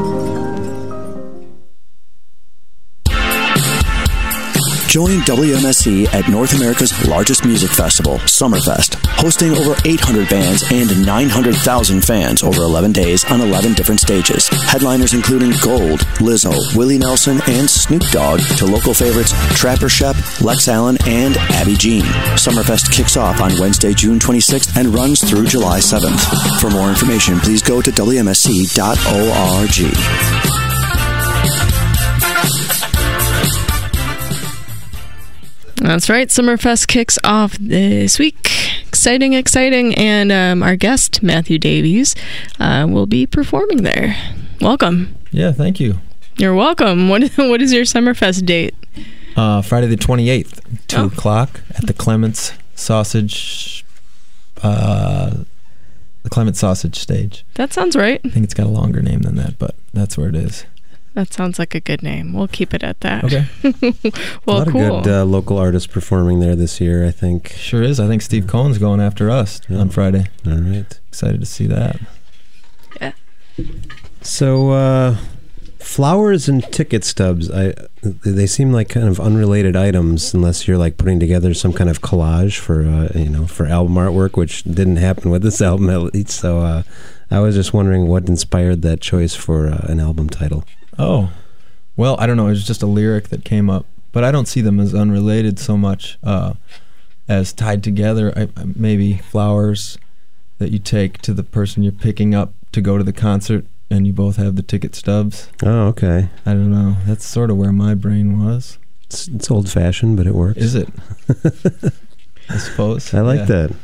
Join 4.88 5.18
WMSE 5.20 6.06
at 6.14 6.30
North 6.30 6.54
America's 6.54 7.06
largest 7.06 7.44
music 7.44 7.70
festival, 7.70 8.16
Summerfest, 8.20 8.94
hosting 9.20 9.52
over 9.52 9.76
800 9.84 10.30
bands 10.30 10.64
and 10.72 11.04
900,000 11.04 12.00
fans 12.02 12.42
over 12.42 12.62
11 12.62 12.92
days 12.92 13.22
on 13.30 13.42
11 13.42 13.74
different 13.74 14.00
stages. 14.00 14.48
Headliners 14.48 15.12
including 15.12 15.52
Gold, 15.62 16.00
Lizzo, 16.24 16.54
Willie 16.74 16.96
Nelson, 16.96 17.38
and 17.48 17.68
Snoop 17.68 18.02
Dogg 18.04 18.40
to 18.56 18.64
local 18.64 18.94
favorites 18.94 19.34
Trapper 19.54 19.88
Schoepp, 19.88 20.16
Lex 20.42 20.68
Allen, 20.68 20.96
and 21.06 21.36
Abby 21.36 21.76
Jeanne. 21.76 22.06
Summerfest 22.38 22.90
kicks 22.90 23.18
off 23.18 23.42
on 23.42 23.60
Wednesday, 23.60 23.92
June 23.92 24.18
26th 24.18 24.74
and 24.78 24.94
runs 24.94 25.20
through 25.22 25.44
July 25.48 25.80
7th. 25.80 26.60
For 26.60 26.70
more 26.70 26.88
information, 26.88 27.40
please 27.40 27.60
go 27.60 27.82
to 27.82 27.90
WMSE.org. 27.92 28.78
That's 35.80 36.10
right. 36.10 36.28
Summerfest 36.28 36.88
kicks 36.88 37.18
off 37.24 37.56
this 37.58 38.18
week. 38.18 38.50
Exciting, 38.88 39.32
exciting. 39.34 39.94
And 39.94 40.32
um, 40.32 40.62
our 40.62 40.76
guest, 40.76 41.22
Matthew 41.22 41.58
Davies, 41.58 42.14
uh, 42.58 42.86
will 42.88 43.06
be 43.06 43.26
performing 43.26 43.82
there. 43.84 44.16
Welcome. 44.60 45.14
Yeah, 45.30 45.52
thank 45.52 45.78
you. 45.80 46.00
You're 46.36 46.54
welcome. 46.54 47.08
What, 47.08 47.30
what 47.36 47.62
is 47.62 47.72
your 47.72 47.84
Summerfest 47.84 48.44
date? 48.44 48.74
Uh, 49.36 49.62
Friday 49.62 49.86
the 49.86 49.96
28th, 49.96 50.60
2 50.88 50.96
Oh. 50.96 51.06
o'clock 51.06 51.60
at 51.76 51.86
the 51.86 51.92
Klement's 51.92 52.52
Sausage, 52.74 53.84
uh, 54.62 55.44
the 56.24 56.30
Klement's 56.30 56.58
Sausage 56.58 56.98
Stage. 56.98 57.44
That 57.54 57.72
sounds 57.72 57.94
right. 57.94 58.20
I 58.24 58.28
think 58.30 58.42
it's 58.44 58.54
got 58.54 58.66
a 58.66 58.70
longer 58.70 59.00
name 59.00 59.20
than 59.22 59.36
that, 59.36 59.58
but 59.60 59.76
that's 59.94 60.18
where 60.18 60.28
it 60.28 60.34
is. 60.34 60.64
That 61.18 61.32
sounds 61.32 61.58
like 61.58 61.74
a 61.74 61.80
good 61.80 62.00
name. 62.04 62.32
We'll 62.32 62.46
keep 62.46 62.72
it 62.72 62.84
at 62.84 63.00
that. 63.00 63.24
Okay. 63.24 63.44
well, 64.46 64.58
a 64.58 64.60
lot 64.60 64.68
cool. 64.68 64.98
of 64.98 65.02
good 65.02 65.12
uh, 65.12 65.24
local 65.24 65.58
artists 65.58 65.88
performing 65.92 66.38
there 66.38 66.54
this 66.54 66.80
year, 66.80 67.04
I 67.04 67.10
think. 67.10 67.48
Sure 67.48 67.82
is. 67.82 67.98
I 67.98 68.06
think 68.06 68.22
Steve 68.22 68.46
Cohen's 68.46 68.78
going 68.78 69.00
after 69.00 69.28
us 69.28 69.60
Yeah. 69.68 69.78
on 69.78 69.88
Friday. 69.88 70.26
All 70.46 70.52
right. 70.52 70.86
Excited 71.08 71.40
to 71.40 71.46
see 71.46 71.66
that. 71.66 71.98
Yeah. 73.00 73.14
So, 74.20 74.70
uh, 74.70 75.16
flowers 75.80 76.48
and 76.48 76.62
ticket 76.72 77.04
stubs, 77.04 77.50
I 77.50 77.74
they 78.04 78.46
seem 78.46 78.70
like 78.70 78.88
kind 78.88 79.08
of 79.08 79.18
unrelated 79.18 79.74
items 79.74 80.32
unless 80.34 80.68
you're 80.68 80.78
like 80.78 80.98
putting 80.98 81.18
together 81.18 81.52
some 81.52 81.72
kind 81.72 81.90
of 81.90 82.00
collage 82.00 82.58
for 82.58 82.82
uh, 82.86 83.08
you 83.18 83.28
know 83.28 83.48
for 83.48 83.66
album 83.66 83.96
artwork, 83.96 84.36
which 84.36 84.62
didn't 84.62 84.98
happen 84.98 85.32
with 85.32 85.42
this 85.42 85.60
album 85.70 85.90
at 85.90 86.14
least. 86.14 86.30
So, 86.30 86.60
uh, 86.60 86.82
I 87.28 87.40
was 87.40 87.56
just 87.56 87.74
wondering 87.74 88.06
what 88.06 88.28
inspired 88.28 88.82
that 88.82 89.00
choice 89.00 89.34
for 89.34 89.66
uh, 89.66 89.84
an 89.88 89.98
album 89.98 90.28
title. 90.30 90.62
Oh, 90.98 91.30
well, 91.96 92.16
I 92.18 92.26
don't 92.26 92.36
know. 92.36 92.46
It 92.46 92.50
was 92.50 92.66
just 92.66 92.82
a 92.82 92.86
lyric 92.86 93.28
that 93.28 93.44
came 93.44 93.68
up, 93.70 93.86
but 94.12 94.24
I 94.24 94.30
don't 94.32 94.46
see 94.46 94.60
them 94.60 94.80
as 94.80 94.94
unrelated 94.94 95.58
so 95.58 95.76
much 95.76 96.18
uh, 96.22 96.54
as 97.28 97.52
tied 97.52 97.82
together. 97.82 98.32
I, 98.36 98.48
maybe 98.76 99.14
flowers 99.18 99.98
that 100.58 100.70
you 100.70 100.78
take 100.78 101.18
to 101.22 101.32
the 101.32 101.42
person 101.44 101.82
you're 101.82 101.92
picking 101.92 102.34
up 102.34 102.52
to 102.72 102.80
go 102.80 102.98
to 102.98 103.04
the 103.04 103.12
concert, 103.12 103.64
and 103.90 104.06
you 104.06 104.12
both 104.12 104.36
have 104.36 104.56
the 104.56 104.62
ticket 104.62 104.94
stubs. 104.94 105.48
Oh, 105.62 105.86
okay. 105.88 106.28
I 106.44 106.52
don't 106.52 106.70
know. 106.70 106.96
That's 107.06 107.24
sort 107.26 107.50
of 107.50 107.56
where 107.56 107.72
my 107.72 107.94
brain 107.94 108.44
was. 108.44 108.78
It's, 109.04 109.28
it's 109.28 109.50
old 109.50 109.70
fashioned, 109.70 110.16
but 110.16 110.26
it 110.26 110.34
works. 110.34 110.58
Is 110.58 110.74
it? 110.74 110.88
I 112.50 112.56
suppose. 112.58 113.12
I 113.14 113.20
like 113.20 113.40
Yeah. 113.40 113.44
that. 113.46 113.76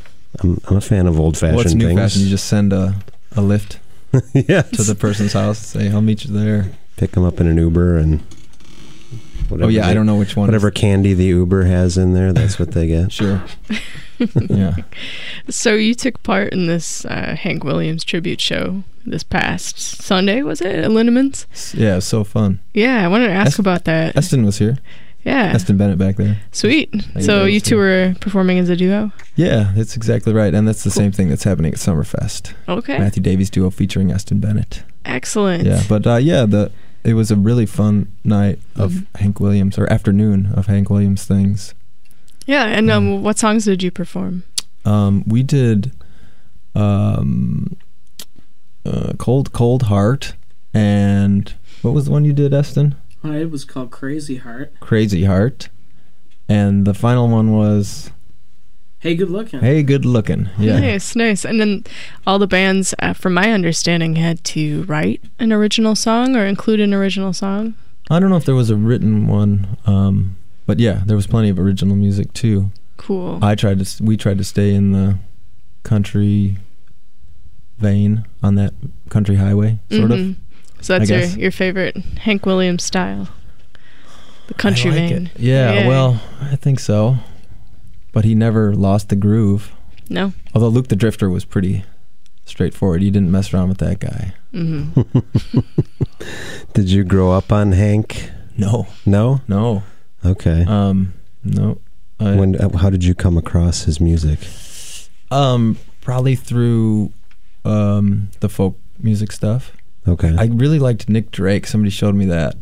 I'm, 0.43 0.59
I'm 0.67 0.77
a 0.77 0.81
fan 0.81 1.07
of 1.07 1.19
old 1.19 1.37
fashioned 1.37 1.55
What's 1.55 1.73
new 1.73 1.87
things. 1.87 1.99
fashion? 1.99 2.21
You 2.23 2.29
just 2.29 2.45
send 2.47 2.73
a, 2.73 2.95
a 3.35 3.41
lift 3.41 3.79
yes. 4.33 4.69
to 4.71 4.83
the 4.83 4.95
person's 4.95 5.33
house. 5.33 5.73
And 5.75 5.83
say, 5.83 5.91
I'll 5.95 6.01
meet 6.01 6.25
you 6.25 6.33
there. 6.33 6.71
Pick 6.97 7.11
them 7.11 7.23
up 7.23 7.39
in 7.39 7.47
an 7.47 7.57
Uber 7.57 7.97
and. 7.97 8.21
Whatever 9.49 9.67
oh 9.67 9.69
yeah, 9.69 9.87
I 9.87 9.93
don't 9.93 10.07
know 10.07 10.15
which 10.15 10.35
one. 10.35 10.47
Whatever 10.47 10.71
candy 10.71 11.13
the 11.13 11.25
Uber 11.25 11.65
has 11.65 11.99
in 11.99 12.13
there, 12.13 12.33
that's 12.33 12.57
what 12.57 12.71
they 12.71 12.87
get. 12.87 13.11
Sure. 13.11 13.43
yeah. 14.49 14.75
So 15.49 15.73
you 15.75 15.93
took 15.93 16.23
part 16.23 16.51
in 16.53 16.65
this 16.67 17.05
uh, 17.05 17.35
Hank 17.37 17.63
Williams 17.63 18.03
tribute 18.03 18.39
show 18.41 18.83
this 19.05 19.23
past 19.23 19.77
Sunday, 19.77 20.41
was 20.41 20.61
it 20.61 20.73
at 20.73 20.89
Linneman's? 20.89 21.45
Yeah, 21.77 21.91
it 21.93 21.95
was 21.97 22.05
so 22.07 22.23
fun. 22.23 22.59
Yeah, 22.73 23.03
I 23.05 23.07
wanted 23.07 23.27
to 23.27 23.33
ask 23.33 23.49
Est- 23.53 23.59
about 23.59 23.83
that. 23.85 24.15
Eston 24.15 24.45
was 24.45 24.57
here. 24.57 24.77
yeah, 25.25 25.51
Eston 25.53 25.77
Bennett 25.77 25.97
back 25.99 26.15
there. 26.15 26.37
sweet. 26.51 26.91
So 27.19 27.43
you 27.43 27.59
two 27.59 27.75
were 27.77 28.15
performing 28.21 28.57
as 28.57 28.69
a 28.69 28.75
duo. 28.75 29.11
Yeah, 29.35 29.73
that's 29.75 29.95
exactly 29.97 30.33
right, 30.33 30.53
and 30.55 30.65
that's 30.67 30.83
the 30.85 30.91
same 30.91 31.11
thing 31.11 31.27
that's 31.29 31.43
happening 31.43 31.73
at 31.73 31.77
Summerfest. 31.77 32.53
Okay, 32.69 32.97
Matthew 32.97 33.21
Davies 33.21 33.49
duo 33.51 33.69
featuring 33.69 34.11
Eston 34.11 34.39
Bennett. 34.39 34.83
excellent. 35.05 35.65
Yeah, 35.65 35.83
but 35.89 36.07
uh, 36.07 36.15
yeah, 36.15 36.45
the 36.45 36.71
it 37.05 37.13
was 37.13 37.31
a 37.31 37.35
really 37.35 37.65
fun 37.65 38.11
night 38.23 38.59
of 38.75 38.91
Mm-hmm. 38.91 39.17
Hank 39.23 39.39
Williams 39.39 39.77
or 39.77 39.91
afternoon 39.91 40.51
of 40.53 40.65
Hank 40.67 40.89
Williams 40.89 41.23
things. 41.25 41.73
yeah. 42.45 42.65
And 42.65 42.89
um, 42.91 43.23
what 43.23 43.37
songs 43.39 43.65
did 43.65 43.81
you 43.83 43.91
perform? 43.91 44.43
Um, 44.85 45.23
we 45.27 45.41
did 45.43 45.91
um, 46.75 47.75
uh, 48.85 49.13
Cold 49.17 49.51
Cold 49.53 49.83
Heart 49.83 50.35
and 50.73 51.53
what 51.81 51.93
was 51.93 52.05
the 52.05 52.11
one 52.11 52.25
you 52.25 52.33
did, 52.33 52.53
Eston? 52.53 52.95
Uh, 53.23 53.31
It 53.31 53.49
was 53.51 53.63
called 53.65 53.91
Crazy 53.91 54.37
Heart. 54.37 54.73
Crazy 54.79 55.23
Heart, 55.25 55.69
and 56.49 56.85
the 56.85 56.93
final 56.93 57.27
one 57.29 57.51
was 57.51 58.11
Hey, 58.99 59.15
good 59.15 59.29
looking. 59.29 59.59
Hey 59.59 59.83
Good 59.83 60.03
Looking. 60.03 60.49
Yeah. 60.57 60.79
Nice, 60.79 61.15
nice. 61.15 61.45
And 61.45 61.59
then 61.61 61.83
all 62.25 62.39
the 62.39 62.47
bands, 62.47 62.95
uh, 62.99 63.13
from 63.13 63.33
my 63.35 63.51
understanding, 63.51 64.15
had 64.15 64.43
to 64.45 64.83
write 64.83 65.21
an 65.37 65.53
original 65.53 65.95
song 65.95 66.35
or 66.35 66.45
include 66.45 66.79
an 66.79 66.91
original 66.93 67.31
song. 67.31 67.75
I 68.09 68.19
don't 68.19 68.29
know 68.31 68.35
if 68.37 68.45
there 68.45 68.55
was 68.55 68.69
a 68.71 68.75
written 68.75 69.27
one, 69.27 69.77
um, 69.85 70.37
but 70.65 70.79
yeah, 70.79 71.03
there 71.05 71.15
was 71.15 71.27
plenty 71.27 71.49
of 71.49 71.59
original 71.59 71.95
music 71.95 72.33
too. 72.33 72.71
Cool. 72.97 73.37
I 73.43 73.53
tried 73.53 73.83
to, 73.85 74.03
we 74.03 74.17
tried 74.17 74.39
to 74.39 74.43
stay 74.43 74.73
in 74.73 74.91
the 74.91 75.19
country 75.83 76.57
vein 77.77 78.25
on 78.41 78.55
that 78.55 78.73
country 79.09 79.35
highway, 79.35 79.79
sort 79.91 80.11
of. 80.11 80.17
Mhm. 80.17 80.35
So 80.81 80.97
that's 80.97 81.09
your, 81.09 81.21
your 81.43 81.51
favorite 81.51 81.95
Hank 82.21 82.45
Williams 82.45 82.83
style, 82.83 83.27
the 84.47 84.53
country 84.55 84.91
I 84.91 84.93
like 84.95 85.09
vein. 85.09 85.25
it. 85.35 85.39
Yeah, 85.39 85.87
well, 85.87 86.21
I 86.41 86.55
think 86.55 86.79
so. 86.79 87.17
But 88.15 88.23
he 88.23 88.33
never 88.33 88.73
lost 88.73 89.09
the 89.09 89.15
groove. 89.17 89.71
No. 90.09 90.31
Although 90.53 90.69
Luke 90.69 90.87
the 90.87 90.95
Drifter 90.95 91.29
was 91.29 91.43
pretty 91.43 91.83
straightforward. 92.45 93.03
You 93.03 93.11
didn't 93.11 93.29
mess 93.29 93.53
around 93.53 93.67
with 93.69 93.79
that 93.79 93.99
guy. 93.99 94.33
hmm 94.51 94.89
Did 96.73 96.89
you 96.89 97.03
grow 97.03 97.31
up 97.33 97.51
on 97.51 97.73
Hank? 97.73 98.31
No, 98.57 98.87
No? 99.05 99.41
no, 99.49 99.83
Okay. 100.23 100.63
um, 100.67 101.13
no. 101.43 101.79
I- 102.19 102.35
when? 102.35 102.55
uh, 102.55 102.77
How 102.77 102.89
did 102.89 103.03
you 103.03 103.13
come 103.13 103.37
across 103.37 103.83
his 103.83 103.99
music? 103.99 104.39
Um, 105.29 105.77
probably 106.01 106.35
through 106.35 107.11
um 107.65 108.29
the 108.39 108.47
folk 108.47 108.77
music 108.99 109.31
stuff. 109.33 109.73
Okay. 110.07 110.33
I 110.37 110.45
really 110.45 110.79
liked 110.79 111.09
Nick 111.09 111.31
Drake. 111.31 111.67
Somebody 111.67 111.89
showed 111.89 112.15
me 112.15 112.25
that, 112.27 112.55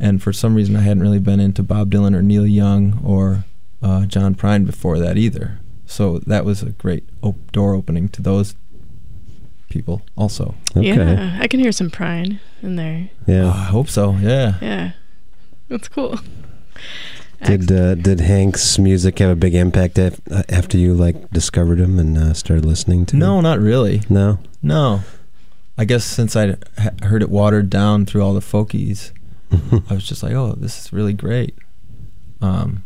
and 0.00 0.20
for 0.22 0.32
some 0.32 0.54
reason 0.56 0.74
I 0.74 0.80
hadn't 0.80 1.02
really 1.04 1.20
been 1.20 1.38
into 1.38 1.62
Bob 1.62 1.92
Dylan 1.92 2.16
or 2.16 2.22
Neil 2.22 2.46
Young 2.46 2.98
or 3.04 3.44
uh, 3.82 4.06
John 4.06 4.34
Prine 4.34 4.64
before 4.66 4.98
that 4.98 5.16
either. 5.16 5.58
So 5.86 6.18
that 6.26 6.44
was 6.44 6.62
a 6.62 6.70
great 6.70 7.04
op- 7.22 7.52
door 7.52 7.74
opening 7.74 8.08
to 8.10 8.22
those 8.22 8.54
people 9.68 10.02
also. 10.16 10.54
Yeah, 10.74 11.38
I 11.40 11.48
can 11.48 11.60
hear 11.60 11.72
some 11.72 11.90
pride 11.90 12.38
in 12.62 12.76
there. 12.76 13.08
Yeah. 13.26 13.48
I 13.48 13.64
hope 13.64 13.88
so. 13.88 14.12
Yeah. 14.20 14.54
Yeah, 14.60 14.92
that's 15.68 15.88
cool. 15.88 16.18
Did 17.44 17.72
uh, 17.72 17.96
did 17.96 18.20
Hank's 18.20 18.78
music 18.78 19.18
have 19.18 19.30
a 19.30 19.34
big 19.36 19.54
impact 19.54 19.98
af- 19.98 20.20
uh, 20.30 20.44
after 20.48 20.78
you 20.78 20.94
like 20.94 21.30
discovered 21.30 21.80
him 21.80 21.98
and 21.98 22.16
uh, 22.16 22.34
started 22.34 22.64
listening 22.64 23.04
to? 23.06 23.16
No, 23.16 23.38
him? 23.38 23.42
not 23.42 23.58
really. 23.58 24.02
No. 24.08 24.38
No. 24.62 25.00
I 25.76 25.84
guess 25.84 26.04
since 26.04 26.36
I 26.36 26.56
heard 27.02 27.22
it 27.22 27.30
watered 27.30 27.68
down 27.68 28.06
through 28.06 28.22
all 28.22 28.34
the 28.34 28.40
folkies, 28.40 29.10
I 29.90 29.94
was 29.94 30.06
just 30.06 30.22
like, 30.22 30.34
oh, 30.34 30.52
this 30.56 30.78
is 30.84 30.92
really 30.92 31.14
great. 31.14 31.56
Um, 32.40 32.84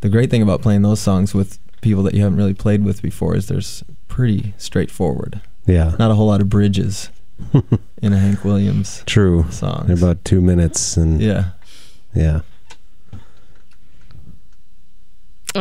the 0.00 0.08
great 0.08 0.30
thing 0.30 0.42
about 0.42 0.62
playing 0.62 0.82
those 0.82 1.00
songs 1.00 1.34
with 1.34 1.58
people 1.80 2.02
that 2.04 2.14
you 2.14 2.22
haven't 2.22 2.38
really 2.38 2.54
played 2.54 2.84
with 2.84 3.02
before 3.02 3.34
is 3.36 3.46
there's 3.48 3.84
pretty 4.08 4.54
straightforward. 4.58 5.40
Yeah. 5.66 5.94
Not 5.98 6.10
a 6.10 6.14
whole 6.14 6.26
lot 6.28 6.40
of 6.40 6.48
bridges 6.48 7.10
in 8.02 8.12
a 8.12 8.18
Hank 8.18 8.44
Williams 8.44 9.02
True. 9.06 9.46
song. 9.50 9.84
They're 9.86 9.96
about 9.96 10.24
two 10.24 10.40
minutes 10.40 10.96
and 10.96 11.20
Yeah. 11.20 11.50
yeah. 12.14 12.40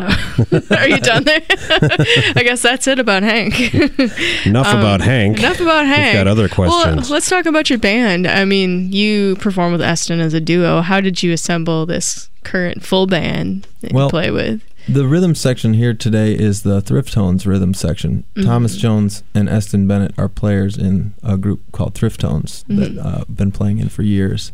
Are 0.77 0.87
you 0.87 0.99
done 0.99 1.23
there? 1.23 1.41
I 1.49 2.41
guess 2.43 2.61
that's 2.61 2.87
it 2.87 2.99
about 2.99 3.23
Hank. 3.23 3.59
Enough 4.45 4.67
Um, 4.67 4.79
about 4.79 5.01
Hank. 5.01 5.39
Enough 5.39 5.59
about 5.59 5.85
We've 5.85 5.95
Hank. 5.95 6.13
got 6.13 6.27
other 6.27 6.49
Well, 6.57 6.71
questions. 6.71 7.09
let's 7.09 7.29
talk 7.29 7.45
about 7.45 7.69
your 7.69 7.79
band. 7.79 8.27
I 8.27 8.45
mean, 8.45 8.91
you 8.91 9.35
perform 9.37 9.71
with 9.71 9.81
Eston 9.81 10.19
as 10.19 10.33
a 10.33 10.39
duo. 10.41 10.81
How 10.81 11.01
did 11.01 11.21
you 11.23 11.33
assemble 11.33 11.85
this 11.85 12.29
current 12.43 12.83
full 12.83 13.07
band 13.07 13.67
that 13.81 13.93
Well, 13.93 14.05
you 14.05 14.09
play 14.09 14.31
with? 14.31 14.61
The 14.89 15.05
rhythm 15.05 15.35
section 15.35 15.73
here 15.73 15.93
today 15.93 16.33
is 16.33 16.63
the 16.63 16.79
Thrift 16.81 17.11
Tones 17.11 17.45
rhythm 17.45 17.73
section. 17.73 18.23
Mhm. 18.37 18.45
Thomas 18.45 18.77
Jones 18.77 19.21
and 19.35 19.49
Eston 19.49 19.85
Bennett 19.85 20.13
are 20.17 20.29
players 20.29 20.77
in 20.77 21.13
a 21.23 21.35
group 21.35 21.61
called 21.73 21.93
Thrift 21.93 22.21
Tones 22.21 22.63
that 22.69 22.97
uh, 22.97 23.23
I've 23.27 23.35
been 23.35 23.51
playing 23.51 23.79
in 23.79 23.89
for 23.89 24.03
years. 24.03 24.53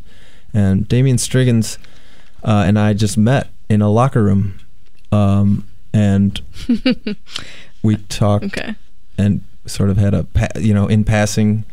And 0.52 0.88
Damien 0.88 1.20
Striggins 1.20 1.78
uh, 2.44 2.64
and 2.66 2.80
I 2.80 2.94
just 2.94 3.16
met 3.18 3.50
in 3.70 3.82
a 3.82 3.90
locker 3.90 4.24
room, 4.24 4.56
um, 5.14 5.68
and 5.94 6.42
we 7.84 7.98
talked 7.98 8.46
Okay. 8.46 8.76
and 9.18 9.42
sort 9.66 9.90
of 9.90 9.98
had 9.98 10.14
a 10.14 10.24
pa- 10.24 10.48
you 10.60 10.74
know 10.74 10.88
in 10.88 11.04
passing. 11.04 11.66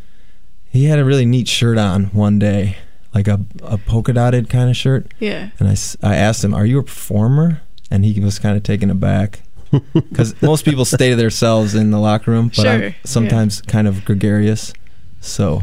He 0.69 0.85
had 0.85 0.99
a 0.99 1.05
really 1.05 1.25
neat 1.25 1.47
shirt 1.49 1.77
on 1.77 2.05
one 2.05 2.39
day, 2.39 2.77
like 3.13 3.27
a 3.27 3.39
a 3.63 3.77
polka 3.77 4.13
dotted 4.13 4.49
kind 4.49 4.69
of 4.69 4.77
shirt. 4.77 5.13
Yeah. 5.19 5.49
And 5.59 5.67
I 5.67 5.75
I 6.01 6.15
asked 6.15 6.43
him, 6.43 6.53
"Are 6.53 6.65
you 6.65 6.79
a 6.79 6.83
performer?" 6.83 7.61
And 7.89 8.05
he 8.05 8.19
was 8.21 8.39
kind 8.39 8.55
of 8.55 8.63
taken 8.63 8.89
aback 8.89 9.41
because 9.93 10.41
most 10.41 10.63
people 10.63 10.85
stay 10.85 11.09
to 11.09 11.15
themselves 11.17 11.75
in 11.75 11.91
the 11.91 11.99
locker 11.99 12.31
room, 12.31 12.47
but 12.47 12.55
Sure, 12.55 12.71
I'm 12.71 12.81
yeah. 12.83 12.93
sometimes 13.03 13.61
kind 13.63 13.85
of 13.87 14.05
gregarious. 14.05 14.71
So 15.19 15.61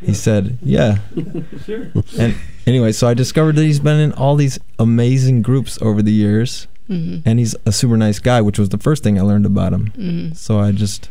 he 0.00 0.14
said, 0.14 0.58
"Yeah." 0.62 0.98
Sure. 1.64 1.88
And 2.18 2.34
anyway, 2.66 2.92
so 2.92 3.08
I 3.08 3.14
discovered 3.14 3.56
that 3.56 3.64
he's 3.64 3.80
been 3.80 3.98
in 4.00 4.12
all 4.12 4.36
these 4.36 4.58
amazing 4.78 5.42
groups 5.42 5.78
over 5.82 6.02
the 6.02 6.12
years, 6.12 6.66
Mhm. 6.88 7.22
and 7.26 7.38
he's 7.38 7.54
a 7.66 7.72
super 7.72 7.96
nice 7.96 8.18
guy, 8.18 8.40
which 8.40 8.58
was 8.58 8.70
the 8.70 8.78
first 8.78 9.02
thing 9.02 9.18
I 9.18 9.22
learned 9.22 9.46
about 9.46 9.72
him. 9.72 9.92
Mhm. 9.98 10.36
So 10.36 10.58
I 10.58 10.72
just 10.72 11.10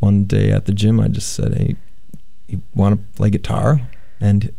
one 0.00 0.24
day 0.24 0.50
at 0.50 0.64
the 0.66 0.72
gym, 0.72 0.98
I 1.00 1.08
just 1.08 1.32
said, 1.32 1.54
"Hey, 1.54 1.76
you 2.48 2.62
want 2.74 2.94
to 2.98 3.16
play 3.16 3.30
guitar?" 3.30 3.82
And 4.20 4.52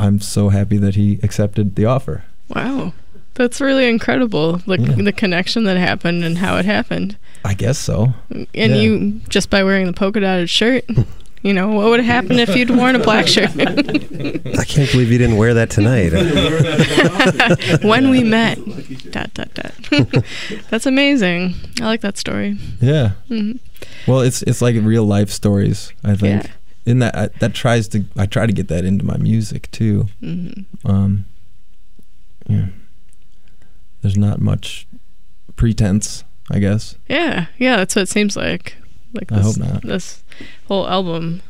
I'm 0.00 0.20
so 0.20 0.48
happy 0.50 0.76
that 0.78 0.94
he 0.96 1.18
accepted 1.22 1.76
the 1.76 1.84
offer. 1.86 2.24
Wow. 2.48 2.92
That's 3.34 3.60
really 3.60 3.88
incredible. 3.88 4.58
The, 4.66 4.78
Yeah. 4.78 5.02
the 5.02 5.12
connection 5.12 5.64
that 5.64 5.76
happened 5.76 6.22
and 6.24 6.38
how 6.38 6.56
it 6.58 6.64
happened. 6.66 7.16
I 7.44 7.54
guess 7.54 7.78
so. 7.78 8.14
And 8.30 8.46
Yeah. 8.54 8.74
you, 8.76 9.20
just 9.28 9.50
by 9.50 9.62
wearing 9.64 9.86
the 9.86 9.92
polka 9.92 10.20
dotted 10.20 10.48
shirt, 10.50 10.84
you 11.44 11.52
know, 11.52 11.68
what 11.68 11.86
would 11.90 12.00
have 12.00 12.24
happened 12.24 12.40
if 12.40 12.56
you'd 12.56 12.70
worn 12.70 12.96
a 12.96 12.98
black 12.98 13.28
shirt? 13.28 13.50
I 13.60 14.64
can't 14.64 14.90
believe 14.90 15.12
you 15.12 15.18
didn't 15.18 15.36
wear 15.36 15.52
that 15.54 15.68
tonight. 15.68 16.12
when 17.84 18.08
we 18.08 18.24
met. 18.24 18.58
Dot, 19.12 19.32
dot, 19.34 19.52
dot. 19.52 19.72
That's 20.70 20.86
amazing. 20.86 21.54
I 21.82 21.84
like 21.84 22.00
that 22.00 22.16
story. 22.16 22.56
Yeah. 22.80 23.12
Mhm. 23.28 23.60
Well, 24.08 24.20
it's 24.20 24.42
it's 24.42 24.62
like 24.62 24.74
real 24.80 25.04
life 25.04 25.28
stories. 25.30 25.92
I 26.02 26.16
think. 26.16 26.44
Yeah. 26.44 26.50
In 26.86 26.98
that 27.00 27.14
I, 27.14 27.28
that 27.40 27.54
tries 27.54 27.88
to 27.88 28.04
I 28.16 28.24
try 28.26 28.46
to 28.46 28.52
get 28.52 28.68
that 28.68 28.84
into 28.86 29.04
my 29.04 29.18
music 29.18 29.70
too. 29.70 30.08
Mhm. 30.22 30.64
Um. 30.84 31.26
Yeah. 32.48 32.66
There's 34.00 34.16
not 34.16 34.40
much 34.40 34.86
pretense, 35.56 36.24
I 36.50 36.58
guess. 36.58 36.96
Yeah, 37.08 37.46
yeah, 37.58 37.76
that's 37.76 37.96
what 37.96 38.02
it 38.02 38.08
seems 38.08 38.36
like. 38.36 38.76
Like 39.14 39.30
I 39.32 39.36
this, 39.36 39.46
hope 39.46 39.56
not. 39.58 39.82
This 39.82 40.22
whole 40.68 40.88
album 40.88 41.40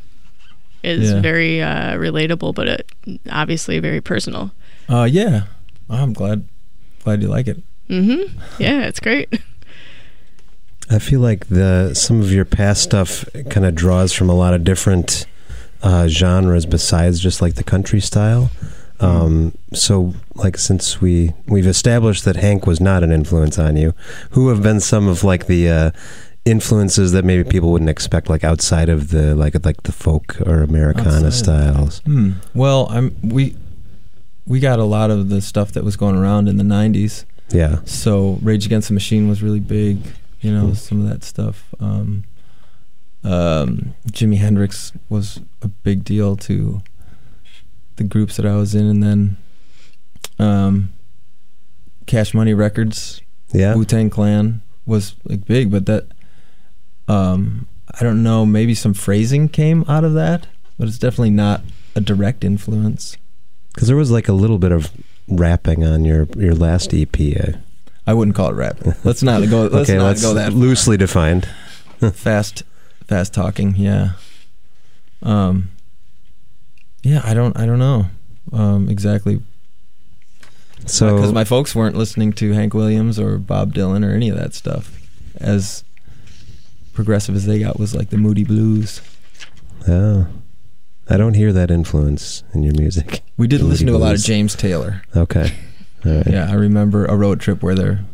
is 0.83 1.11
Yeah. 1.11 1.19
very 1.21 1.61
uh, 1.61 1.93
relatable, 1.95 2.53
but 2.55 2.67
it 2.67 2.91
obviously 3.31 3.79
very 3.79 4.01
personal. 4.01 4.51
Uh. 4.87 5.03
Yeah. 5.09 5.43
I'm 5.89 6.13
glad 6.13 6.47
glad 7.03 7.21
you 7.21 7.27
like 7.27 7.47
it. 7.47 7.61
Mm-hmm. 7.89 8.39
Yeah, 8.59 8.81
it's 8.85 8.99
great. 8.99 9.39
I 10.89 10.99
feel 10.99 11.19
like 11.19 11.47
the 11.47 11.93
some 11.95 12.21
of 12.21 12.31
your 12.31 12.45
past 12.45 12.83
stuff 12.83 13.25
kind 13.49 13.65
of 13.65 13.73
draws 13.75 14.13
from 14.13 14.29
a 14.29 14.35
lot 14.35 14.53
of 14.53 14.63
different 14.63 15.25
uh, 15.81 16.07
genres 16.07 16.65
besides 16.65 17.19
just 17.19 17.41
like 17.41 17.55
the 17.55 17.63
country 17.63 17.99
style. 17.99 18.51
Um, 18.99 19.57
so, 19.73 20.13
like, 20.35 20.57
since 20.57 21.01
we 21.01 21.33
we've 21.47 21.67
established 21.67 22.23
that 22.25 22.37
Hank 22.37 22.65
was 22.65 22.79
not 22.79 23.03
an 23.03 23.11
influence 23.11 23.59
on 23.59 23.75
you, 23.77 23.93
who 24.31 24.47
have 24.49 24.63
been 24.63 24.79
some 24.79 25.07
of 25.07 25.23
like 25.23 25.47
the 25.47 25.69
uh, 25.69 25.91
influences 26.45 27.11
that 27.13 27.25
maybe 27.25 27.43
people 27.47 27.71
wouldn't 27.71 27.89
expect, 27.89 28.29
like 28.29 28.43
outside 28.43 28.87
of 28.89 29.09
the 29.09 29.35
like 29.35 29.55
like 29.65 29.83
the 29.83 29.91
folk 29.91 30.39
or 30.41 30.61
Americana 30.61 31.27
Outside. 31.27 31.33
styles? 31.33 31.99
Hmm. 32.05 32.31
Well, 32.53 32.87
I'm 32.91 33.15
we 33.23 33.55
we 34.47 34.59
got 34.59 34.79
a 34.79 34.83
lot 34.83 35.09
of 35.11 35.29
the 35.29 35.41
stuff 35.41 35.71
that 35.73 35.83
was 35.83 35.95
going 35.95 36.15
around 36.15 36.47
in 36.47 36.57
the 36.57 36.63
'90s. 36.63 37.25
Yeah. 37.51 37.79
So 37.85 38.39
Rage 38.41 38.65
Against 38.65 38.87
the 38.89 38.93
Machine 38.93 39.27
was 39.27 39.41
really 39.43 39.59
big. 39.59 39.99
You 40.41 40.53
know, 40.53 40.67
Hmm. 40.67 40.73
some 40.73 41.01
of 41.01 41.09
that 41.09 41.23
stuff. 41.23 41.73
Um, 41.79 42.23
um, 43.23 43.95
Jimi 44.11 44.37
Hendrix 44.37 44.93
was 45.09 45.39
a 45.63 45.67
big 45.67 46.03
deal 46.03 46.35
to 46.37 46.81
the 47.95 48.03
groups 48.03 48.35
that 48.37 48.45
I 48.45 48.55
was 48.55 48.75
in, 48.75 48.85
and 48.85 49.01
then 49.01 49.37
um, 50.37 50.93
Cash 52.05 52.33
Money 52.35 52.53
Records, 52.53 53.21
Yeah. 53.51 53.73
Wu 53.73 53.85
Tang 53.85 54.09
Clan 54.11 54.61
was 54.85 55.15
like 55.23 55.45
big, 55.45 55.71
but 55.71 55.87
that 55.87 56.05
um, 57.07 57.67
I 57.99 58.03
don't 58.03 58.23
know. 58.23 58.45
Maybe 58.45 58.73
some 58.75 58.93
phrasing 58.93 59.47
came 59.49 59.85
out 59.87 60.03
of 60.03 60.13
that, 60.15 60.47
but 60.77 60.87
it's 60.87 60.97
definitely 60.97 61.29
not 61.31 61.61
a 61.95 62.01
direct 62.01 62.43
influence. 62.43 63.17
Because 63.73 63.87
there 63.87 63.97
was 63.97 64.11
like 64.11 64.27
a 64.27 64.33
little 64.33 64.57
bit 64.57 64.71
of 64.71 64.91
rapping 65.27 65.83
on 65.83 66.05
your 66.05 66.27
your 66.37 66.53
last 66.55 66.93
EP. 66.93 67.15
uh, 67.19 67.57
I 68.07 68.13
wouldn't 68.13 68.35
call 68.35 68.49
it 68.49 68.53
rap. 68.55 68.77
Let's 69.03 69.23
not 69.23 69.47
go. 69.49 69.63
Let's 69.63 69.89
okay, 69.89 69.97
not 69.97 70.05
let's 70.05 70.21
go 70.21 70.33
that 70.33 70.51
far. 70.51 70.59
loosely 70.59 70.97
defined. 70.97 71.47
fast 72.13 72.63
fast 73.07 73.33
talking 73.33 73.73
yeah 73.77 74.09
um 75.23 75.69
yeah 77.03 77.21
i 77.23 77.33
don't 77.33 77.57
i 77.57 77.65
don't 77.65 77.79
know 77.79 78.07
um 78.51 78.89
exactly 78.89 79.41
So 80.85 81.15
because 81.15 81.31
my 81.31 81.45
folks 81.45 81.73
weren't 81.73 81.95
listening 81.95 82.33
to 82.33 82.51
hank 82.51 82.73
williams 82.73 83.17
or 83.17 83.37
bob 83.37 83.73
dylan 83.73 84.05
or 84.05 84.13
any 84.13 84.27
of 84.27 84.35
that 84.35 84.53
stuff 84.53 84.99
as 85.37 85.84
progressive 86.95 87.35
as 87.35 87.45
they 87.45 87.59
got 87.59 87.77
was 87.79 87.93
like 87.93 88.09
the 88.09 88.17
moody 88.17 88.43
blues 88.43 89.01
Oh. 89.87 90.27
I 91.07 91.17
don't 91.17 91.35
hear 91.35 91.53
that 91.53 91.69
influence 91.69 92.43
in 92.55 92.63
your 92.63 92.73
music. 92.73 93.21
we 93.37 93.45
did 93.47 93.61
Moody 93.61 93.69
listen 93.71 93.87
to 93.87 93.95
a 93.95 93.97
lot 93.97 94.15
of 94.15 94.21
james 94.21 94.55
taylor 94.55 95.03
Okay. 95.15 95.53
All 96.05 96.11
right. 96.11 96.27
yeah 96.27 96.49
i 96.49 96.53
remember 96.53 97.05
a 97.05 97.15
road 97.15 97.39
trip 97.39 97.61
where 97.61 97.75
their 97.75 98.05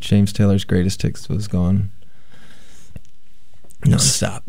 james 0.00 0.32
taylor's 0.32 0.64
greatest 0.64 1.02
hits 1.02 1.28
was 1.28 1.46
gone 1.48 1.90
no 3.86 3.96
stop 3.96 4.44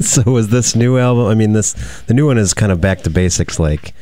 so 0.00 0.22
was 0.30 0.48
this 0.48 0.74
new 0.76 0.98
album? 0.98 1.26
I 1.26 1.34
mean, 1.34 1.52
this 1.52 1.72
the 2.06 2.12
new 2.14 2.26
one 2.26 2.36
is 2.38 2.52
kind 2.52 2.70
of 2.70 2.80
back 2.82 3.00
to 3.02 3.10
basics. 3.10 3.58
Like, 3.58 3.94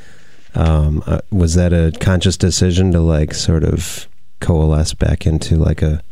um, 0.56 1.02
uh, 1.06 1.20
was 1.30 1.54
that 1.54 1.72
a 1.72 1.92
conscious 2.00 2.36
decision 2.36 2.90
to 2.92 3.00
like 3.00 3.32
sort 3.32 3.62
of 3.62 4.08
coalesce 4.40 4.92
back 4.94 5.24
into 5.24 5.54
like 5.56 5.82
a 5.82 6.02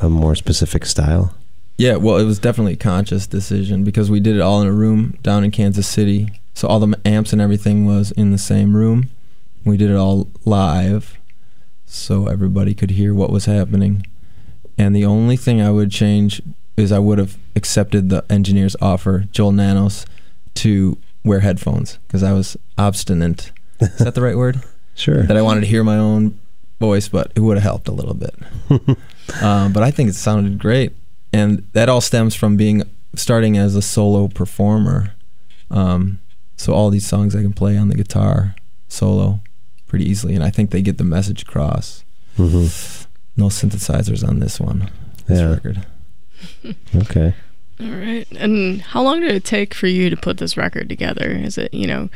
a 0.00 0.10
more 0.10 0.34
specific 0.34 0.84
style? 0.84 1.34
Yeah, 1.78 1.96
well, 1.96 2.16
it 2.18 2.24
was 2.24 2.38
definitely 2.38 2.74
a 2.74 2.76
conscious 2.76 3.26
decision 3.26 3.82
because 3.82 4.10
we 4.10 4.20
did 4.20 4.36
it 4.36 4.40
all 4.40 4.60
in 4.60 4.68
a 4.68 4.72
room 4.72 5.18
down 5.22 5.42
in 5.44 5.50
Kansas 5.50 5.86
City. 5.86 6.28
So 6.54 6.68
all 6.68 6.78
the 6.80 6.98
amps 7.04 7.32
and 7.32 7.40
everything 7.42 7.86
was 7.86 8.10
in 8.12 8.30
the 8.30 8.38
same 8.38 8.76
room. 8.76 9.08
We 9.64 9.76
did 9.76 9.90
it 9.90 9.96
all 9.96 10.28
live. 10.44 11.18
so 11.86 12.26
everybody 12.26 12.74
could 12.74 12.90
hear 12.92 13.12
what 13.14 13.30
was 13.30 13.44
happening. 13.46 14.06
And 14.78 14.96
the 14.96 15.04
only 15.04 15.36
thing 15.36 15.60
I 15.60 15.70
would 15.70 15.90
change 15.90 16.40
is 16.76 16.90
I 16.90 16.98
would 16.98 17.18
have 17.18 17.36
accepted 17.54 18.08
the 18.08 18.24
engineer's 18.30 18.76
offer, 18.80 19.26
Joel 19.30 19.52
Nanos, 19.52 20.06
to 20.54 20.96
wear 21.24 21.40
headphones 21.40 21.98
because 22.06 22.22
I 22.22 22.32
was 22.32 22.56
obstinate. 22.78 23.52
Is 23.80 23.98
that 23.98 24.14
the 24.14 24.22
right 24.22 24.36
word? 24.36 24.62
Sure. 24.94 25.22
That 25.22 25.38
I 25.38 25.42
wanted 25.42 25.62
to 25.62 25.66
hear 25.66 25.82
my 25.82 25.96
own 25.96 26.38
voice, 26.78 27.08
but 27.08 27.32
it 27.34 27.40
would 27.40 27.56
have 27.56 27.62
helped 27.62 27.88
a 27.88 27.92
little 27.92 28.12
bit. 28.12 28.34
um, 29.42 29.72
but 29.72 29.82
I 29.82 29.90
think 29.90 30.10
it 30.10 30.14
sounded 30.14 30.58
great, 30.58 30.92
and 31.32 31.66
that 31.72 31.88
all 31.88 32.00
stems 32.00 32.34
from 32.34 32.56
being 32.56 32.82
starting 33.14 33.56
as 33.56 33.74
a 33.76 33.82
solo 33.82 34.28
performer. 34.28 35.14
Um, 35.70 36.18
so 36.56 36.72
all 36.72 36.90
these 36.90 37.06
songs 37.06 37.34
I 37.34 37.42
can 37.42 37.52
play 37.52 37.76
on 37.76 37.88
the 37.88 37.94
guitar 37.94 38.54
solo 38.88 39.40
pretty 39.86 40.08
easily, 40.08 40.34
and 40.34 40.44
I 40.44 40.50
think 40.50 40.70
they 40.70 40.82
get 40.82 40.98
the 40.98 41.04
message 41.04 41.42
across. 41.42 42.04
Mhm. 42.38 43.06
No 43.36 43.46
synthesizers 43.46 44.26
on 44.26 44.38
this 44.40 44.58
one. 44.60 44.90
This 45.26 45.40
Yeah. 45.40 45.50
record. 45.50 45.86
Okay. 46.96 47.34
All 47.80 47.86
right. 47.88 48.26
And 48.38 48.80
how 48.82 49.02
long 49.02 49.20
did 49.20 49.32
it 49.32 49.44
take 49.44 49.74
for 49.74 49.86
you 49.86 50.10
to 50.10 50.16
put 50.16 50.38
this 50.38 50.56
record 50.56 50.88
together? 50.88 51.30
Is 51.30 51.56
it, 51.58 51.72
you 51.72 51.86
know, 51.86 52.10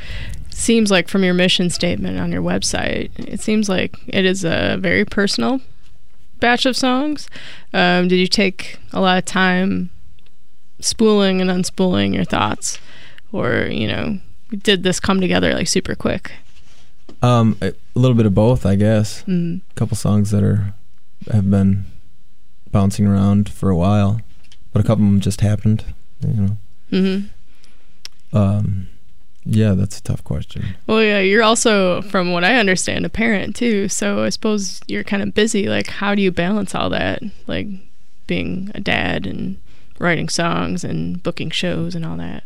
seems 0.50 0.90
like 0.90 1.08
from 1.08 1.22
your 1.24 1.34
mission 1.34 1.70
statement 1.70 2.18
on 2.18 2.30
your 2.32 2.42
website, 2.42 3.10
it 3.18 3.40
seems 3.40 3.68
like 3.68 3.96
it 4.06 4.24
is 4.24 4.44
a 4.44 4.76
very 4.80 5.04
personal 5.04 5.60
batch 6.40 6.66
of 6.66 6.76
songs. 6.76 7.28
Um, 7.72 8.08
did 8.08 8.16
you 8.16 8.26
take 8.26 8.78
a 8.92 9.00
lot 9.00 9.18
of 9.18 9.24
time 9.24 9.90
spooling 10.80 11.40
and 11.40 11.50
unspooling 11.50 12.14
your 12.14 12.24
thoughts? 12.24 12.78
Or, 13.32 13.68
you 13.70 13.88
know, 13.88 14.18
did 14.50 14.82
this 14.82 15.00
come 15.00 15.20
together 15.20 15.52
like 15.54 15.68
super 15.68 15.94
quick? 15.94 16.32
Um, 17.22 17.56
a 17.60 17.72
little 17.94 18.16
bit 18.16 18.26
of 18.26 18.34
both, 18.34 18.64
I 18.66 18.76
guess. 18.76 19.22
Mm. 19.24 19.60
A 19.70 19.74
couple 19.74 19.96
songs 19.96 20.30
that 20.30 20.42
are 20.42 20.74
have 21.32 21.50
been 21.50 21.84
bouncing 22.70 23.06
around 23.06 23.48
for 23.48 23.70
a 23.70 23.76
while, 23.76 24.20
but 24.72 24.80
a 24.80 24.82
couple 24.82 25.04
of 25.04 25.10
them 25.10 25.20
just 25.20 25.40
happened. 25.40 25.84
You 26.20 26.28
know. 26.28 26.56
hmm 26.90 28.36
Um, 28.36 28.88
yeah, 29.46 29.72
that's 29.72 29.98
a 29.98 30.02
tough 30.02 30.24
question. 30.24 30.76
Well, 30.86 31.02
yeah, 31.02 31.20
you're 31.20 31.42
also, 31.42 32.02
from 32.02 32.32
what 32.32 32.44
I 32.44 32.56
understand, 32.56 33.06
a 33.06 33.08
parent 33.08 33.56
too. 33.56 33.88
So 33.88 34.24
I 34.24 34.28
suppose 34.28 34.80
you're 34.86 35.04
kind 35.04 35.22
of 35.22 35.34
busy. 35.34 35.68
Like, 35.68 35.86
how 35.86 36.14
do 36.14 36.22
you 36.22 36.32
balance 36.32 36.74
all 36.74 36.90
that? 36.90 37.22
Like, 37.46 37.68
being 38.26 38.72
a 38.74 38.80
dad 38.80 39.26
and 39.26 39.56
writing 39.98 40.28
songs 40.28 40.84
and 40.84 41.22
booking 41.22 41.50
shows 41.50 41.94
and 41.94 42.04
all 42.04 42.16
that. 42.16 42.44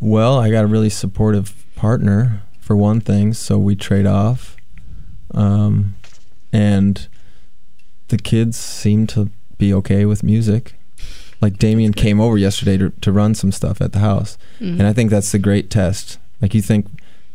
Well, 0.00 0.38
I 0.38 0.50
got 0.50 0.64
a 0.64 0.68
really 0.68 0.90
supportive 0.90 1.64
partner 1.76 2.42
for 2.60 2.76
one 2.76 3.00
thing, 3.00 3.32
so 3.32 3.58
we 3.58 3.76
trade 3.76 4.06
off. 4.06 4.56
Um, 5.32 5.94
and 6.52 7.06
the 8.08 8.18
kids 8.18 8.56
seem 8.56 9.06
to 9.08 9.30
be 9.56 9.72
okay 9.74 10.04
with 10.04 10.22
music. 10.22 10.74
Like 11.40 11.58
Damien 11.58 11.92
came 11.92 12.20
over 12.20 12.36
yesterday 12.36 12.76
to, 12.78 12.90
to 13.00 13.12
run 13.12 13.34
some 13.34 13.52
stuff 13.52 13.80
at 13.80 13.92
the 13.92 14.00
house, 14.00 14.36
Mhm. 14.60 14.78
and 14.78 14.82
I 14.86 14.92
think 14.92 15.10
that's 15.10 15.30
the 15.32 15.38
great 15.38 15.70
test. 15.70 16.18
Like 16.42 16.52
you 16.54 16.62
think 16.62 16.86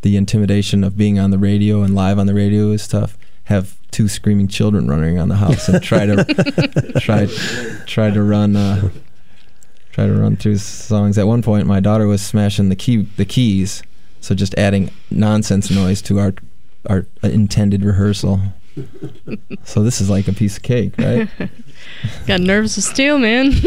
the 0.01 0.17
intimidation 0.17 0.83
of 0.83 0.97
being 0.97 1.17
on 1.19 1.31
the 1.31 1.37
radio 1.37 1.81
and 1.83 1.95
live 1.95 2.19
on 2.19 2.27
the 2.27 2.33
radio 2.33 2.71
is 2.71 2.87
tough. 2.87 3.17
Have 3.45 3.75
two 3.91 4.07
screaming 4.09 4.47
children 4.49 4.87
running 4.87 5.15
around 5.17 5.29
the 5.29 5.37
house 5.37 5.69
and 5.69 5.81
try 5.81 6.05
to 6.05 6.93
try 6.99 7.27
try 7.85 8.09
to 8.09 8.21
run 8.23 8.55
uh, 8.57 8.89
try 9.91 10.07
to 10.07 10.13
run 10.13 10.35
through 10.35 10.57
songs. 10.57 11.17
At 11.17 11.27
one 11.27 11.41
point, 11.41 11.67
my 11.67 11.79
daughter 11.79 12.07
was 12.07 12.21
smashing 12.21 12.69
the 12.69 12.75
key 12.75 13.07
the 13.17 13.25
keys, 13.25 13.83
so 14.19 14.35
just 14.35 14.53
adding 14.57 14.91
nonsense 15.11 15.69
noise 15.71 16.01
to 16.03 16.19
our 16.19 16.33
our 16.89 17.05
intended 17.21 17.83
rehearsal. 17.85 18.41
So 19.63 19.83
this 19.83 20.01
is 20.01 20.09
like 20.09 20.27
a 20.27 20.33
piece 20.33 20.57
of 20.57 20.63
cake, 20.63 20.93
right? 20.97 21.29
Got 22.27 22.41
nerves 22.41 22.77
of 22.77 22.83
steel, 22.83 23.17
man. 23.17 23.51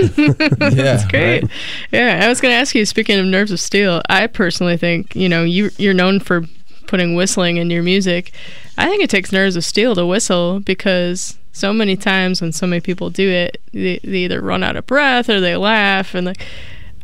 That's 0.59 1.05
great. 1.07 1.42
right? 1.42 1.51
Yeah, 1.92 2.21
I 2.25 2.29
was 2.29 2.40
going 2.40 2.53
to 2.53 2.57
ask 2.57 2.75
you. 2.75 2.85
Speaking 2.85 3.19
of 3.19 3.27
nerves 3.27 3.53
of 3.53 3.61
steel, 3.61 4.03
I 4.09 4.27
personally 4.27 4.77
think 4.77 5.14
you 5.14 5.29
know 5.29 5.45
you 5.45 5.71
you're 5.79 5.95
known 5.95 6.21
for 6.21 6.42
putting 6.87 7.14
whistling 7.14 7.57
in 7.57 7.71
your 7.71 7.83
music. 7.83 8.33
I 8.79 8.88
think 8.88 9.03
it 9.03 9.11
takes 9.11 9.33
nerves 9.33 9.57
of 9.57 9.64
steel 9.64 9.95
to 9.95 10.07
whistle 10.07 10.61
because 10.61 11.38
so 11.53 11.73
many 11.73 11.97
times 11.97 12.40
when 12.42 12.53
so 12.53 12.66
many 12.66 12.81
people 12.81 13.11
do 13.11 13.29
it, 13.29 13.61
they, 13.73 13.99
they 14.05 14.19
either 14.19 14.40
run 14.40 14.62
out 14.62 14.77
of 14.77 14.87
breath 14.87 15.29
or 15.29 15.40
they 15.40 15.57
laugh 15.57 16.14
and 16.14 16.27
like 16.27 16.45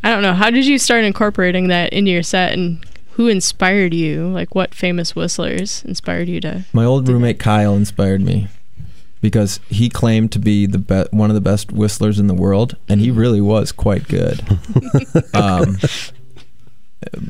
I 0.03 0.11
don't 0.11 0.21
know. 0.21 0.33
How 0.33 0.49
did 0.49 0.65
you 0.65 0.77
start 0.77 1.03
incorporating 1.05 1.69
that 1.69 1.93
into 1.93 2.11
your 2.11 2.23
set 2.23 2.51
and 2.53 2.83
who 3.15 3.27
inspired 3.27 3.93
you? 3.93 4.27
Like 4.27 4.55
what 4.55 4.73
famous 4.73 5.15
whistlers 5.15 5.83
inspired 5.85 6.27
you 6.27 6.41
to? 6.41 6.65
My 6.73 6.85
old 6.85 7.07
roommate 7.07 7.39
Kyle 7.39 7.75
inspired 7.75 8.21
me 8.21 8.47
because 9.21 9.59
he 9.69 9.87
claimed 9.89 10.31
to 10.33 10.39
be 10.39 10.65
the 10.65 10.77
be- 10.79 11.05
one 11.11 11.29
of 11.29 11.35
the 11.35 11.41
best 11.41 11.71
whistlers 11.71 12.19
in 12.19 12.27
the 12.27 12.33
world, 12.33 12.75
and 12.89 12.99
he 12.99 13.09
really 13.11 13.39
was 13.41 13.71
quite 13.71 14.07
good. 14.07 14.41
um, 15.33 15.77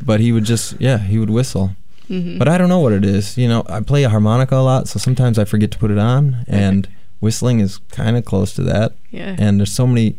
but 0.06 0.20
he 0.20 0.32
would 0.32 0.44
just, 0.46 0.80
yeah, 0.80 0.98
he 0.98 1.18
would 1.20 1.30
whistle. 1.30 1.76
Mhm. 2.10 2.38
But 2.40 2.48
I 2.48 2.58
don't 2.58 2.70
know 2.70 2.80
what 2.80 2.94
it 2.94 3.06
is. 3.06 3.38
You 3.38 3.48
know, 3.48 3.64
I 3.70 3.80
play 3.82 4.04
a 4.04 4.10
harmonica 4.10 4.56
a 4.56 4.64
lot, 4.64 4.88
so 4.88 5.00
sometimes 5.00 5.38
I 5.40 5.46
forget 5.46 5.72
to 5.72 5.78
put 5.78 5.92
it 5.92 5.98
on, 5.98 6.44
and 6.48 6.88
whistling 7.20 7.60
is 7.60 7.78
kind 7.92 8.18
of 8.18 8.26
close 8.26 8.54
to 8.56 8.64
that. 8.64 8.94
Yeah. 9.12 9.36
And 9.40 9.60
there's 9.60 9.72
so 9.72 9.88
many 9.88 10.16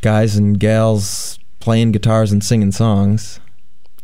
guys 0.00 0.36
and 0.36 0.58
gals 0.58 1.38
playing 1.60 1.92
guitars 1.92 2.32
and 2.32 2.42
singing 2.42 2.72
songs. 2.72 3.40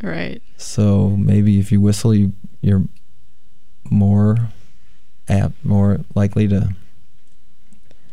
Right. 0.02 0.42
So 0.56 1.10
maybe 1.10 1.58
if 1.58 1.70
you 1.72 1.80
whistle, 1.80 2.14
you 2.14 2.32
you're 2.60 2.84
more 3.90 4.36
apt, 5.28 5.62
more 5.64 6.00
likely 6.14 6.48
to. 6.48 6.74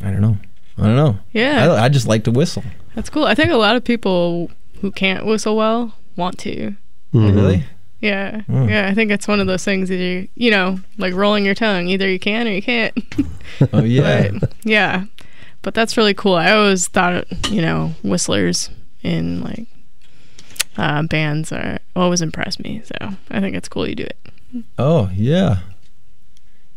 I 0.02 0.12
don't 0.12 0.22
know. 0.22 0.38
I 0.78 0.84
don't 0.88 0.96
know. 0.96 1.20
Yeah. 1.32 1.72
I, 1.74 1.86
I 1.86 1.90
just 1.90 2.08
like 2.08 2.24
to 2.24 2.32
whistle. 2.32 2.64
That's 2.96 3.10
cool. 3.10 3.26
I 3.26 3.36
think 3.36 3.52
a 3.52 3.56
lot 3.58 3.76
of 3.76 3.84
people 3.84 4.50
who 4.82 4.92
can't 4.92 5.26
whistle 5.26 5.56
well 5.56 5.94
want 6.16 6.38
to. 6.40 6.76
Mhm. 7.14 7.36
Really? 7.36 7.64
Yeah. 8.00 8.42
Mm. 8.50 8.68
Yeah, 8.70 8.88
I 8.90 8.96
think 8.96 9.12
it's 9.12 9.28
one 9.28 9.40
of 9.40 9.46
those 9.48 9.64
things 9.64 9.90
that 9.90 9.96
you, 9.98 10.28
you 10.36 10.50
know, 10.50 10.80
like 10.98 11.14
rolling 11.14 11.46
your 11.46 11.54
tongue. 11.54 11.88
Either 11.88 12.10
you 12.10 12.20
can 12.20 12.48
or 12.48 12.52
you 12.52 12.62
can't. 12.62 12.94
Oh 13.74 13.84
yeah. 13.84 14.30
But, 14.40 14.54
yeah. 14.64 15.06
But 15.62 15.76
that's 15.76 15.96
really 15.98 16.16
cool. 16.16 16.34
I 16.36 16.52
always 16.52 16.88
thought, 16.88 17.26
you 17.52 17.62
know, 17.62 17.92
whistlers 18.02 18.72
in 19.04 19.42
like 19.44 19.68
uh, 20.78 21.04
bands 21.04 21.52
are 21.52 21.80
always 21.96 22.22
impress 22.22 22.60
me. 22.60 22.82
So 22.86 22.96
I 23.30 23.40
think 23.40 23.56
it's 23.56 23.70
cool 23.70 23.88
you 23.88 23.96
do 23.96 24.04
it. 24.04 24.18
Oh 24.78 25.10
yeah. 25.14 25.60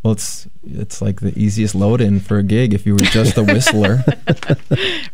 Well, 0.03 0.13
it's 0.13 0.47
it's 0.63 1.01
like 1.01 1.19
the 1.21 1.37
easiest 1.37 1.73
load 1.73 1.99
in 1.99 2.19
for 2.19 2.37
a 2.37 2.43
gig 2.43 2.73
if 2.75 2.85
you 2.85 2.93
were 2.93 2.99
just 2.99 3.37
a 3.37 3.43
whistler. 3.43 4.03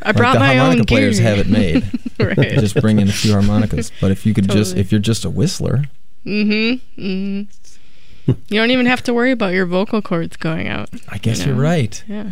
I 0.03 0.11
brought 0.11 0.33
Like 0.33 0.33
the 0.33 0.39
my 0.39 0.55
harmonica 0.55 0.79
own 0.81 0.85
players 0.85 1.19
gear. 1.19 1.29
have 1.29 1.39
it 1.39 1.47
made. 1.49 1.83
Right. 2.21 2.51
Just 2.59 2.75
bring 2.79 2.99
in 2.99 3.09
a 3.09 3.11
few 3.11 3.31
harmonicas. 3.31 3.91
But 3.99 4.11
if 4.11 4.27
you 4.27 4.33
could 4.35 4.47
just 4.47 4.75
if 4.77 4.91
you're 4.91 5.01
just 5.01 5.25
a 5.25 5.29
whistler, 5.29 5.85
Mm-hmm. 6.23 7.01
Mm-hmm. 7.03 8.31
you 8.47 8.59
don't 8.59 8.69
even 8.69 8.85
have 8.85 9.01
to 9.03 9.13
worry 9.13 9.31
about 9.31 9.53
your 9.53 9.65
vocal 9.65 10.03
cords 10.03 10.37
going 10.37 10.67
out. 10.67 10.89
I 11.09 11.17
guess 11.17 11.39
you 11.39 11.47
you're 11.47 11.55
right. 11.61 12.03
Yeah. 12.07 12.31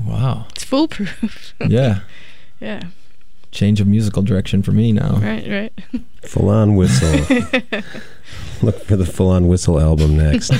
Wow. 0.00 0.46
It's 0.50 0.62
foolproof. 0.62 1.52
Yeah. 1.66 2.00
yeah. 2.60 2.82
Change 3.56 3.80
of 3.80 3.86
musical 3.86 4.22
direction 4.22 4.62
for 4.62 4.72
me 4.72 4.92
now. 4.92 5.16
Right, 5.16 5.48
right. 5.48 6.02
Full 6.28 6.50
on 6.50 6.76
whistle. 6.76 7.10
Look 8.62 8.84
for 8.84 8.96
the 8.96 9.06
full 9.06 9.30
on 9.30 9.48
whistle 9.48 9.80
album 9.80 10.16
next. 10.16 10.50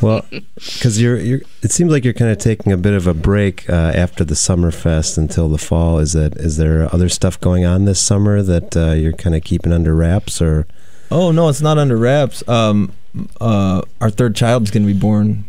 well, 0.00 0.24
because 0.54 1.00
you're, 1.00 1.18
you're, 1.18 1.40
it 1.62 1.70
seems 1.70 1.92
like 1.92 2.02
you're 2.02 2.14
kind 2.14 2.30
of 2.30 2.38
taking 2.38 2.72
a 2.72 2.78
bit 2.78 2.94
of 2.94 3.06
a 3.06 3.12
break 3.12 3.68
uh, 3.68 3.92
after 3.94 4.24
the 4.24 4.34
summer 4.34 4.70
fest 4.70 5.18
until 5.18 5.50
the 5.50 5.58
fall. 5.58 5.98
Is 5.98 6.14
that 6.14 6.36
is 6.36 6.56
there 6.56 6.92
other 6.94 7.10
stuff 7.10 7.38
going 7.40 7.66
on 7.66 7.84
this 7.84 8.00
summer 8.00 8.42
that 8.42 8.74
uh, 8.74 8.92
you're 8.92 9.12
kind 9.12 9.36
of 9.36 9.44
keeping 9.44 9.72
under 9.72 9.94
wraps, 9.94 10.40
or 10.40 10.66
Oh 11.10 11.32
no, 11.32 11.48
it's 11.50 11.60
not 11.60 11.76
under 11.76 11.96
wraps. 11.96 12.46
Um, 12.48 12.92
uh, 13.38 13.82
our 14.00 14.10
third 14.10 14.34
child's 14.34 14.70
going 14.70 14.86
to 14.86 14.92
be 14.92 14.98
born 14.98 15.44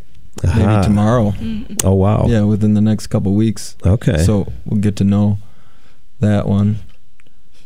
Aha. 0.46 0.58
maybe 0.58 0.84
tomorrow. 0.84 1.34
Oh 1.86 1.94
wow! 1.94 2.26
Yeah, 2.28 2.44
within 2.44 2.74
the 2.74 2.82
next 2.82 3.08
couple 3.08 3.34
weeks. 3.34 3.78
Okay. 3.86 4.18
So 4.24 4.52
we'll 4.66 4.82
get 4.82 4.98
to 4.98 5.04
know 5.04 5.38
that 6.20 6.48
one, 6.48 6.78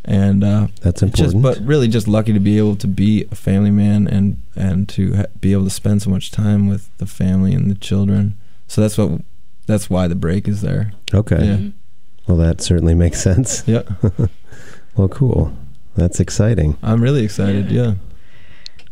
and 0.03 0.43
uh, 0.43 0.67
That's 0.81 1.03
it's 1.03 1.17
just, 1.17 1.35
important. 1.35 1.63
but 1.63 1.67
really, 1.67 1.87
just 1.87 2.07
lucky 2.07 2.33
to 2.33 2.39
be 2.39 2.57
able 2.57 2.75
to 2.77 2.87
be 2.87 3.25
a 3.31 3.35
family 3.35 3.71
man 3.71 4.07
and 4.07 4.41
and 4.55 4.89
to 4.89 5.15
ha- 5.15 5.25
be 5.39 5.53
able 5.53 5.65
to 5.65 5.69
spend 5.69 6.01
so 6.01 6.09
much 6.09 6.31
time 6.31 6.67
with 6.67 6.95
the 6.97 7.05
family 7.05 7.53
and 7.53 7.69
the 7.69 7.75
children. 7.75 8.37
So 8.67 8.81
that's 8.81 8.97
what 8.97 9.21
that's 9.67 9.89
why 9.89 10.07
the 10.07 10.15
break 10.15 10.47
is 10.47 10.61
there. 10.61 10.91
okay. 11.13 11.45
Yeah. 11.45 11.69
Well, 12.27 12.37
that 12.37 12.61
certainly 12.61 12.93
makes 12.95 13.19
sense. 13.21 13.63
Yeah. 13.67 13.83
well, 14.95 15.07
cool. 15.09 15.53
That's 15.95 16.19
exciting. 16.19 16.77
I'm 16.81 17.01
really 17.01 17.23
excited. 17.23 17.71
Yeah. 17.71 17.95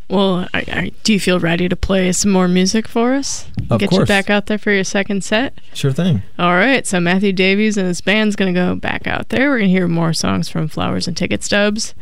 Well, 0.09 0.47
I, 0.53 0.59
I, 0.67 0.91
do 1.03 1.13
you 1.13 1.19
feel 1.19 1.39
ready 1.39 1.69
to 1.69 1.75
play 1.75 2.11
some 2.13 2.31
more 2.31 2.47
music 2.47 2.87
for 2.87 3.13
us? 3.13 3.47
Of 3.69 3.79
Get 3.79 3.91
you 3.91 3.97
course. 3.99 4.07
back 4.07 4.29
out 4.29 4.47
there 4.47 4.57
for 4.57 4.71
your 4.71 4.83
second 4.83 5.23
set? 5.23 5.53
Sure 5.73 5.91
thing. 5.91 6.23
All 6.39 6.55
right, 6.55 6.85
so 6.87 6.99
Matthew 6.99 7.31
Davies 7.31 7.77
and 7.77 7.87
his 7.87 8.01
band's 8.01 8.35
going 8.35 8.51
to 8.53 8.59
go 8.59 8.75
back 8.75 9.05
out 9.05 9.29
there. 9.29 9.49
We're 9.49 9.59
going 9.59 9.69
to 9.69 9.77
hear 9.77 9.87
more 9.87 10.13
songs 10.13 10.49
from 10.49 10.67
Flowers 10.67 11.07
and 11.07 11.15
Ticket 11.15 11.43
Stubs. 11.43 11.93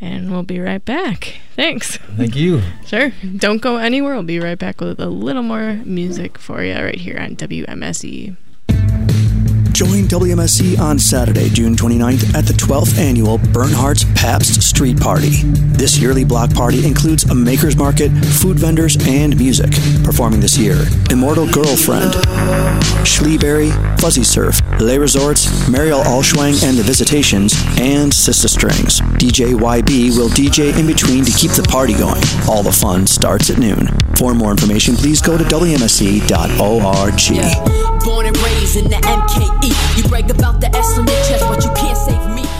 And 0.00 0.32
we'll 0.32 0.42
be 0.42 0.58
right 0.58 0.84
back. 0.84 1.36
Thanks. 1.54 1.96
Thank 2.16 2.34
you. 2.34 2.62
Sure. 2.86 3.12
Don't 3.36 3.62
go 3.62 3.76
anywhere. 3.76 4.14
We'll 4.14 4.22
be 4.24 4.40
right 4.40 4.58
back 4.58 4.80
with 4.80 4.98
a 5.00 5.06
little 5.08 5.42
more 5.44 5.74
music 5.84 6.36
for 6.38 6.62
you 6.62 6.74
right 6.74 6.94
here 6.98 7.18
on 7.18 7.36
WMSE. 7.36 8.36
Join 9.72 10.04
WMSE 10.04 10.78
on 10.78 10.98
Saturday, 10.98 11.48
June 11.48 11.74
29th 11.74 12.34
at 12.34 12.44
the 12.44 12.52
12th 12.52 12.98
annual 12.98 13.38
Burnhearts' 13.38 14.04
Pabst 14.14 14.62
Street 14.62 15.00
Party. 15.00 15.42
This 15.72 15.98
yearly 15.98 16.24
block 16.24 16.52
party 16.52 16.86
includes 16.86 17.24
a 17.24 17.34
maker's 17.34 17.74
market, 17.74 18.10
food 18.10 18.58
vendors, 18.58 18.98
and 19.08 19.34
music. 19.38 19.70
Performing 20.04 20.40
this 20.40 20.58
year, 20.58 20.76
Immortal 21.10 21.50
Girlfriend, 21.50 22.12
Schleeberry, 23.02 23.72
Fuzzy 23.98 24.22
Surf, 24.22 24.60
Les 24.78 24.98
Resorts, 24.98 25.46
Marielle 25.68 26.04
Allschwang 26.04 26.62
and 26.64 26.76
the 26.76 26.82
Visitations, 26.82 27.54
and 27.78 28.12
Sister 28.12 28.48
Strings. 28.48 29.00
DJ 29.18 29.54
YB 29.54 30.16
will 30.16 30.28
DJ 30.28 30.78
in 30.78 30.86
between 30.86 31.24
to 31.24 31.32
keep 31.32 31.50
the 31.52 31.62
party 31.62 31.94
going. 31.94 32.22
All 32.46 32.62
the 32.62 32.70
fun 32.70 33.06
starts 33.06 33.48
at 33.48 33.58
noon. 33.58 33.88
For 34.16 34.34
more 34.34 34.50
information, 34.50 34.96
please 34.96 35.22
go 35.22 35.38
to 35.38 35.44
WMSE.org. 35.44 36.22
Born 38.04 38.26
and 38.26 38.36
raised 38.38 38.76
in 38.76 38.90
the 38.90 38.98
MKE. 39.62 39.96
You 39.96 40.08
brag 40.08 40.30
about 40.30 40.60
the 40.60 40.68
your 41.06 41.16
chest, 41.24 41.44
but 41.48 41.64
you 41.64 41.70
can't 41.74 41.96
save 41.96 42.34
me. 42.34 42.51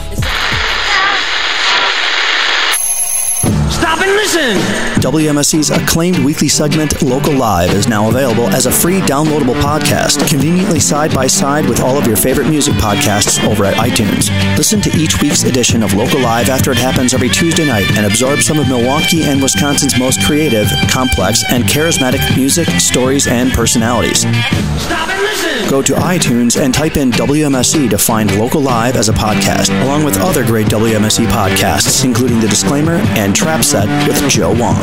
And 4.02 4.10
listen! 4.16 4.56
WMSE's 5.00 5.70
acclaimed 5.70 6.18
weekly 6.24 6.48
segment, 6.48 7.02
Local 7.02 7.34
Live, 7.34 7.72
is 7.72 7.86
now 7.86 8.08
available 8.08 8.48
as 8.48 8.66
a 8.66 8.72
free 8.72 8.98
downloadable 9.00 9.54
podcast, 9.62 10.28
conveniently 10.28 10.80
side 10.80 11.14
by 11.14 11.28
side 11.28 11.68
with 11.68 11.80
all 11.80 11.96
of 11.96 12.04
your 12.04 12.16
favorite 12.16 12.48
music 12.48 12.74
podcasts 12.74 13.42
over 13.48 13.64
at 13.64 13.74
iTunes. 13.74 14.28
Listen 14.56 14.80
to 14.80 14.90
each 14.96 15.22
week's 15.22 15.44
edition 15.44 15.84
of 15.84 15.94
Local 15.94 16.20
Live 16.20 16.48
after 16.48 16.72
it 16.72 16.78
happens 16.78 17.14
every 17.14 17.28
Tuesday 17.28 17.64
night 17.64 17.88
and 17.96 18.04
absorb 18.04 18.40
some 18.40 18.58
of 18.58 18.66
Milwaukee 18.66 19.22
and 19.22 19.40
Wisconsin's 19.40 19.96
most 19.96 20.20
creative, 20.24 20.66
complex, 20.88 21.44
and 21.52 21.62
charismatic 21.62 22.36
music, 22.36 22.68
stories, 22.80 23.28
and 23.28 23.52
personalities. 23.52 24.22
Stop 24.22 25.08
and 25.10 25.22
listen! 25.22 25.70
Go 25.70 25.80
to 25.80 25.94
iTunes 25.94 26.60
and 26.60 26.74
type 26.74 26.96
in 26.96 27.12
WMSE 27.12 27.88
to 27.90 27.98
find 27.98 28.36
Local 28.36 28.60
Live 28.60 28.96
as 28.96 29.08
a 29.08 29.12
podcast, 29.12 29.70
along 29.84 30.04
with 30.04 30.18
other 30.18 30.44
great 30.44 30.66
WMSE 30.66 31.26
podcasts, 31.26 32.04
including 32.04 32.40
The 32.40 32.48
Disclaimer 32.48 32.96
and 33.16 33.34
Trap 33.34 33.62
Set 33.64 33.88
with 34.06 34.28
Joe 34.28 34.54
Wong. 34.58 34.76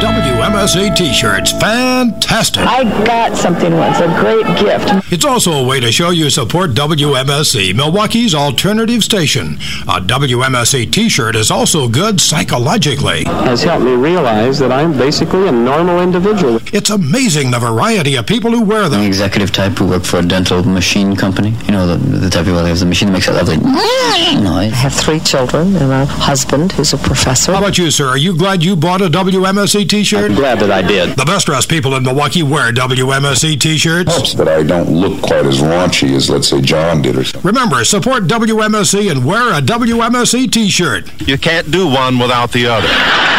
WMSE 0.00 0.96
t-shirts, 0.96 1.52
fantastic. 1.52 2.62
I 2.66 2.84
got 3.04 3.36
something 3.36 3.76
once, 3.76 3.98
a 3.98 4.06
great 4.18 4.46
gift. 4.58 5.12
It's 5.12 5.24
also 5.24 5.52
a 5.52 5.66
way 5.66 5.80
to 5.80 5.92
show 5.92 6.10
you 6.10 6.30
support 6.30 6.70
WMSE, 6.70 7.74
Milwaukee's 7.74 8.34
alternative 8.34 9.04
station. 9.04 9.58
A 9.88 10.00
WMSE 10.00 10.90
t-shirt 10.92 11.36
is 11.36 11.50
also 11.50 11.88
good 11.88 12.20
psychologically. 12.20 13.24
Has 13.24 13.62
helped 13.62 13.84
me 13.84 13.92
realize 13.92 14.58
that 14.58 14.72
I'm 14.72 14.92
basically 14.96 15.48
a 15.48 15.52
normal 15.52 16.00
individual. 16.00 16.59
It's 16.72 16.90
amazing 16.90 17.50
the 17.50 17.58
variety 17.58 18.14
of 18.14 18.26
people 18.26 18.52
who 18.52 18.62
wear 18.62 18.88
them. 18.88 19.00
An 19.00 19.06
executive 19.06 19.50
type 19.52 19.72
who 19.78 19.88
work 19.88 20.04
for 20.04 20.18
a 20.18 20.22
dental 20.22 20.62
machine 20.62 21.16
company. 21.16 21.50
You 21.66 21.72
know, 21.72 21.86
the, 21.86 21.96
the 21.96 22.30
type 22.30 22.40
of 22.40 22.46
people 22.46 22.60
who 22.60 22.66
has 22.66 22.80
the 22.80 22.86
machine 22.86 23.08
that 23.08 23.12
makes 23.12 23.26
that 23.26 23.34
lovely 23.34 23.56
noise. 24.40 24.72
I 24.72 24.76
have 24.76 24.94
three 24.94 25.18
children 25.20 25.74
and 25.76 25.90
a 25.90 26.06
husband 26.06 26.72
who's 26.72 26.92
a 26.92 26.98
professor. 26.98 27.52
How 27.52 27.58
about 27.58 27.76
you, 27.76 27.90
sir? 27.90 28.06
Are 28.06 28.16
you 28.16 28.36
glad 28.36 28.62
you 28.62 28.76
bought 28.76 29.02
a 29.02 29.08
WMSE 29.08 29.88
t-shirt? 29.88 30.30
I'm 30.30 30.36
glad 30.36 30.60
that 30.60 30.70
I 30.70 30.82
did. 30.82 31.16
The 31.16 31.24
best 31.24 31.46
dressed 31.46 31.68
people 31.68 31.94
in 31.96 32.04
Milwaukee 32.04 32.42
wear 32.44 32.72
WMSE 32.72 33.58
t-shirts. 33.60 34.14
Helps 34.14 34.34
that 34.34 34.48
I 34.48 34.62
don't 34.62 34.90
look 34.90 35.20
quite 35.22 35.46
as 35.46 35.58
raunchy 35.60 36.14
as, 36.14 36.30
let's 36.30 36.48
say, 36.48 36.60
John 36.60 37.02
did 37.02 37.16
or 37.16 37.24
something. 37.24 37.48
Remember, 37.48 37.84
support 37.84 38.24
WMSE 38.28 39.10
and 39.10 39.24
wear 39.24 39.52
a 39.58 39.60
WMSE 39.60 40.50
t-shirt. 40.52 41.28
You 41.28 41.36
can't 41.38 41.70
do 41.70 41.86
one 41.88 42.18
without 42.18 42.52
the 42.52 42.66
other. 42.66 43.29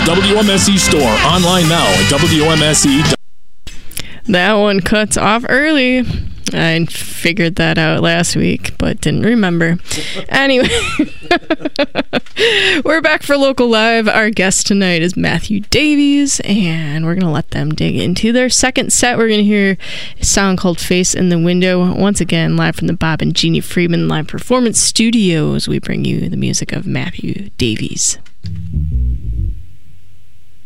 The 0.00 0.12
WMSE 0.12 0.78
store 0.78 1.02
online 1.30 1.68
now 1.68 1.86
at 1.86 2.10
WMSE. 2.10 3.14
That 4.28 4.54
one 4.54 4.80
cuts 4.80 5.18
off 5.18 5.44
early. 5.46 6.06
I 6.54 6.86
figured 6.86 7.56
that 7.56 7.76
out 7.76 8.02
last 8.02 8.34
week, 8.34 8.78
but 8.78 9.02
didn't 9.02 9.24
remember. 9.24 9.76
Anyway, 10.30 10.70
we're 12.84 13.02
back 13.02 13.22
for 13.22 13.36
Local 13.36 13.68
Live. 13.68 14.08
Our 14.08 14.30
guest 14.30 14.66
tonight 14.66 15.02
is 15.02 15.18
Matthew 15.18 15.60
Davies, 15.60 16.40
and 16.44 17.04
we're 17.04 17.14
going 17.14 17.26
to 17.26 17.28
let 17.28 17.50
them 17.50 17.68
dig 17.68 17.96
into 17.96 18.32
their 18.32 18.48
second 18.48 18.94
set. 18.94 19.18
We're 19.18 19.28
going 19.28 19.40
to 19.40 19.44
hear 19.44 19.76
a 20.18 20.24
song 20.24 20.56
called 20.56 20.80
Face 20.80 21.14
in 21.14 21.28
the 21.28 21.38
Window. 21.38 21.94
Once 21.94 22.22
again, 22.22 22.56
live 22.56 22.76
from 22.76 22.86
the 22.86 22.94
Bob 22.94 23.20
and 23.20 23.36
Jeannie 23.36 23.60
Friedman 23.60 24.08
Live 24.08 24.28
Performance 24.28 24.80
Studios, 24.80 25.68
we 25.68 25.78
bring 25.78 26.06
you 26.06 26.30
the 26.30 26.38
music 26.38 26.72
of 26.72 26.86
Matthew 26.86 27.50
Davies. 27.58 28.16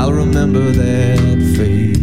I'll 0.00 0.14
remember 0.14 0.70
that 0.70 1.18
face. 1.56 1.98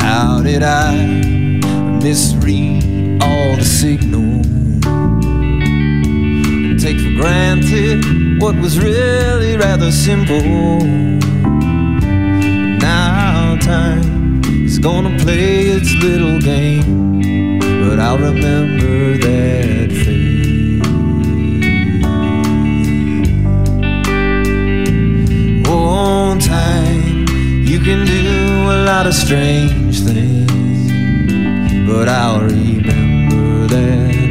How 0.00 0.40
did 0.42 0.62
I 0.62 2.00
misread 2.02 3.22
all 3.22 3.56
the 3.56 3.62
signals? 3.62 4.46
take 6.82 6.98
for 6.98 7.14
granted 7.20 8.06
what 8.40 8.54
was 8.56 8.78
really 8.78 9.58
rather 9.58 9.92
simple. 9.92 10.80
Now 12.78 13.58
time 13.60 14.40
is 14.64 14.78
gonna 14.78 15.14
play 15.18 15.66
its 15.76 15.92
little 15.96 16.38
game, 16.40 17.58
but 17.82 18.00
I'll 18.00 18.16
remember 18.16 19.18
that 19.18 20.09
Oh, 25.92 26.38
time, 26.38 27.26
you 27.66 27.80
can 27.80 28.06
do 28.06 28.22
a 28.70 28.78
lot 28.86 29.08
of 29.08 29.12
strange 29.12 30.00
things, 30.00 30.88
but 31.84 32.08
I'll 32.08 32.42
remember 32.42 33.66
that. 33.66 34.29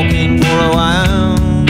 Talking 0.00 0.38
for 0.38 0.46
a 0.46 0.70
while. 0.70 1.66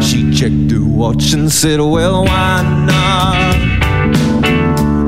She 0.00 0.32
checked 0.32 0.70
her 0.72 0.84
watch 0.84 1.32
and 1.32 1.52
said, 1.52 1.80
Well, 1.80 2.24
why 2.24 2.62
not? 2.86 3.56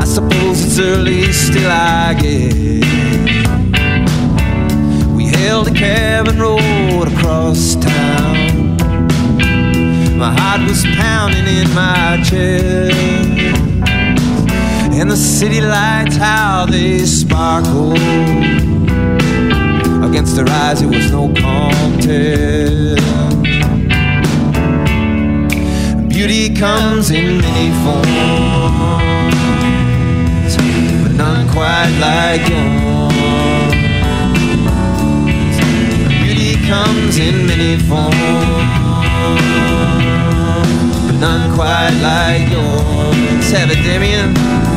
I 0.01 0.05
suppose 0.05 0.65
it's 0.65 0.79
early, 0.79 1.33
still 1.33 1.71
I 1.71 2.15
guess. 2.15 2.55
We 5.17 5.25
hailed 5.25 5.69
a 5.69 5.75
cab 5.75 6.29
and 6.29 6.39
rode 6.41 7.09
across 7.13 7.75
town. 7.75 8.77
My 10.17 10.33
heart 10.39 10.61
was 10.69 10.85
pounding 10.97 11.47
in 11.47 11.69
my 11.75 12.23
chest. 12.29 12.95
And 15.01 15.11
the 15.11 15.17
city 15.17 15.61
lights, 15.61 16.17
how 16.17 16.67
they 16.67 17.05
sparkle 17.07 17.95
against 20.09 20.37
her 20.39 20.49
eyes. 20.49 20.81
It 20.83 20.87
was 20.87 21.11
no 21.11 21.29
contest. 21.35 23.03
Beauty 26.09 26.55
comes 26.55 27.11
in 27.11 27.39
many 27.39 27.71
forms, 27.85 28.07
but 31.03 31.13
none 31.13 31.49
quite 31.49 31.93
like 32.01 32.49
yours. 32.49 33.75
Beauty 36.23 36.55
comes 36.67 37.19
in 37.19 37.47
many 37.47 37.77
forms, 37.89 38.15
but 41.07 41.17
none 41.21 41.55
quite 41.55 41.95
like 42.03 42.51
yours. 42.51 43.51
Have 43.53 43.71
it, 43.71 43.83
Damien. 43.85 44.68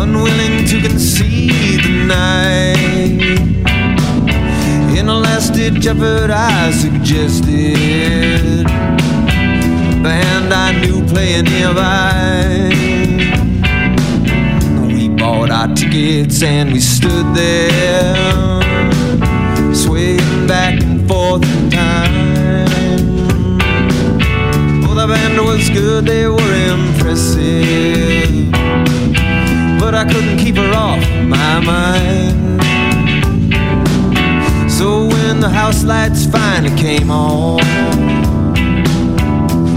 Unwilling 0.00 0.64
to 0.66 0.80
concede 0.80 1.82
the 1.82 2.04
night. 2.06 3.44
In 4.98 5.08
a 5.08 5.14
last 5.14 5.54
ditch 5.54 5.86
effort, 5.86 6.30
I 6.30 6.70
suggested 6.70 8.66
a 8.66 10.02
band 10.02 10.52
I 10.52 10.72
knew 10.80 11.04
playing 11.06 11.44
nearby. 11.44 12.70
We 14.86 15.08
bought 15.08 15.50
our 15.50 15.68
tickets 15.74 16.42
and 16.42 16.72
we 16.72 16.80
stood 16.80 17.34
there, 17.34 18.62
swaying 19.74 20.46
back 20.46 20.82
and 20.82 21.06
forth 21.08 21.44
in 21.44 21.70
time. 21.70 22.64
Oh, 24.86 24.94
the 24.94 25.06
band 25.06 25.38
was 25.44 25.68
good, 25.70 26.06
they 26.06 26.26
were 26.26 26.53
impressive. 26.74 28.50
But 29.80 29.94
I 29.94 30.04
couldn't 30.04 30.38
keep 30.38 30.56
her 30.56 30.72
off 30.74 31.00
my 31.22 31.60
mind. 31.60 32.62
So 34.70 35.06
when 35.06 35.40
the 35.40 35.48
house 35.48 35.84
lights 35.84 36.26
finally 36.26 36.74
came 36.76 37.10
on, 37.10 37.60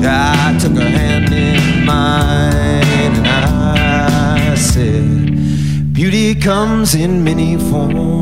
I 0.04 0.58
took 0.60 0.74
her 0.74 0.90
hand 0.90 1.32
in 1.34 1.86
mine 1.86 3.14
and 3.14 3.28
I 3.28 4.56
said, 4.56 5.94
Beauty 5.94 6.36
comes 6.36 6.96
in 6.96 7.24
many 7.24 7.58
forms, 7.58 8.18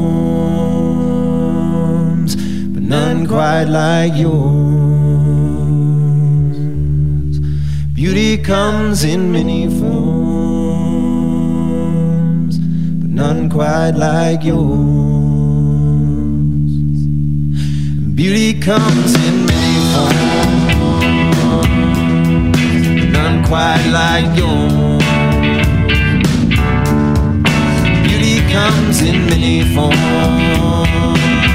but 2.73 2.84
none 2.84 3.26
quite 3.28 3.65
like 3.65 4.15
yours. 4.15 4.74
Beauty 8.06 8.38
comes 8.38 9.03
in 9.03 9.32
many 9.32 9.68
forms, 9.68 9.89
but 12.99 13.10
none 13.10 13.49
quite 13.49 13.95
like 13.97 14.43
yours. 14.43 14.62
Beauty 18.14 18.53
comes 18.60 19.16
in 19.28 19.45
many 19.47 19.80
forms, 19.91 21.16
but 22.99 23.10
none 23.10 23.43
quite 23.43 23.88
like 23.91 24.38
yours. 24.38 25.01
Beauty 28.06 28.38
comes 28.53 29.01
in 29.01 29.26
many 29.32 29.64
forms. 29.74 31.55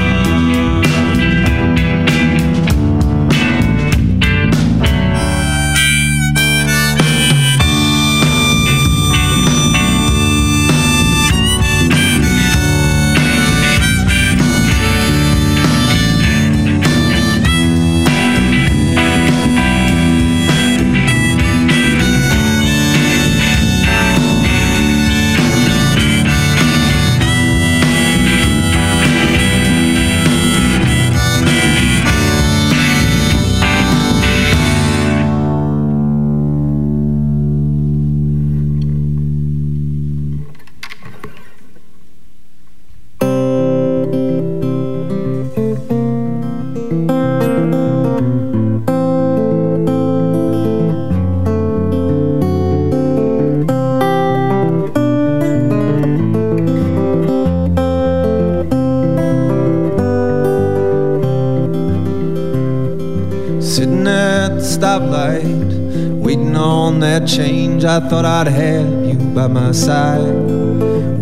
Stoplight, 64.81 66.19
waiting 66.19 66.55
on 66.55 67.01
that 67.01 67.27
change. 67.27 67.85
I 67.85 67.99
thought 67.99 68.25
I'd 68.25 68.47
have 68.47 69.05
you 69.05 69.13
by 69.35 69.45
my 69.45 69.71
side 69.71 70.33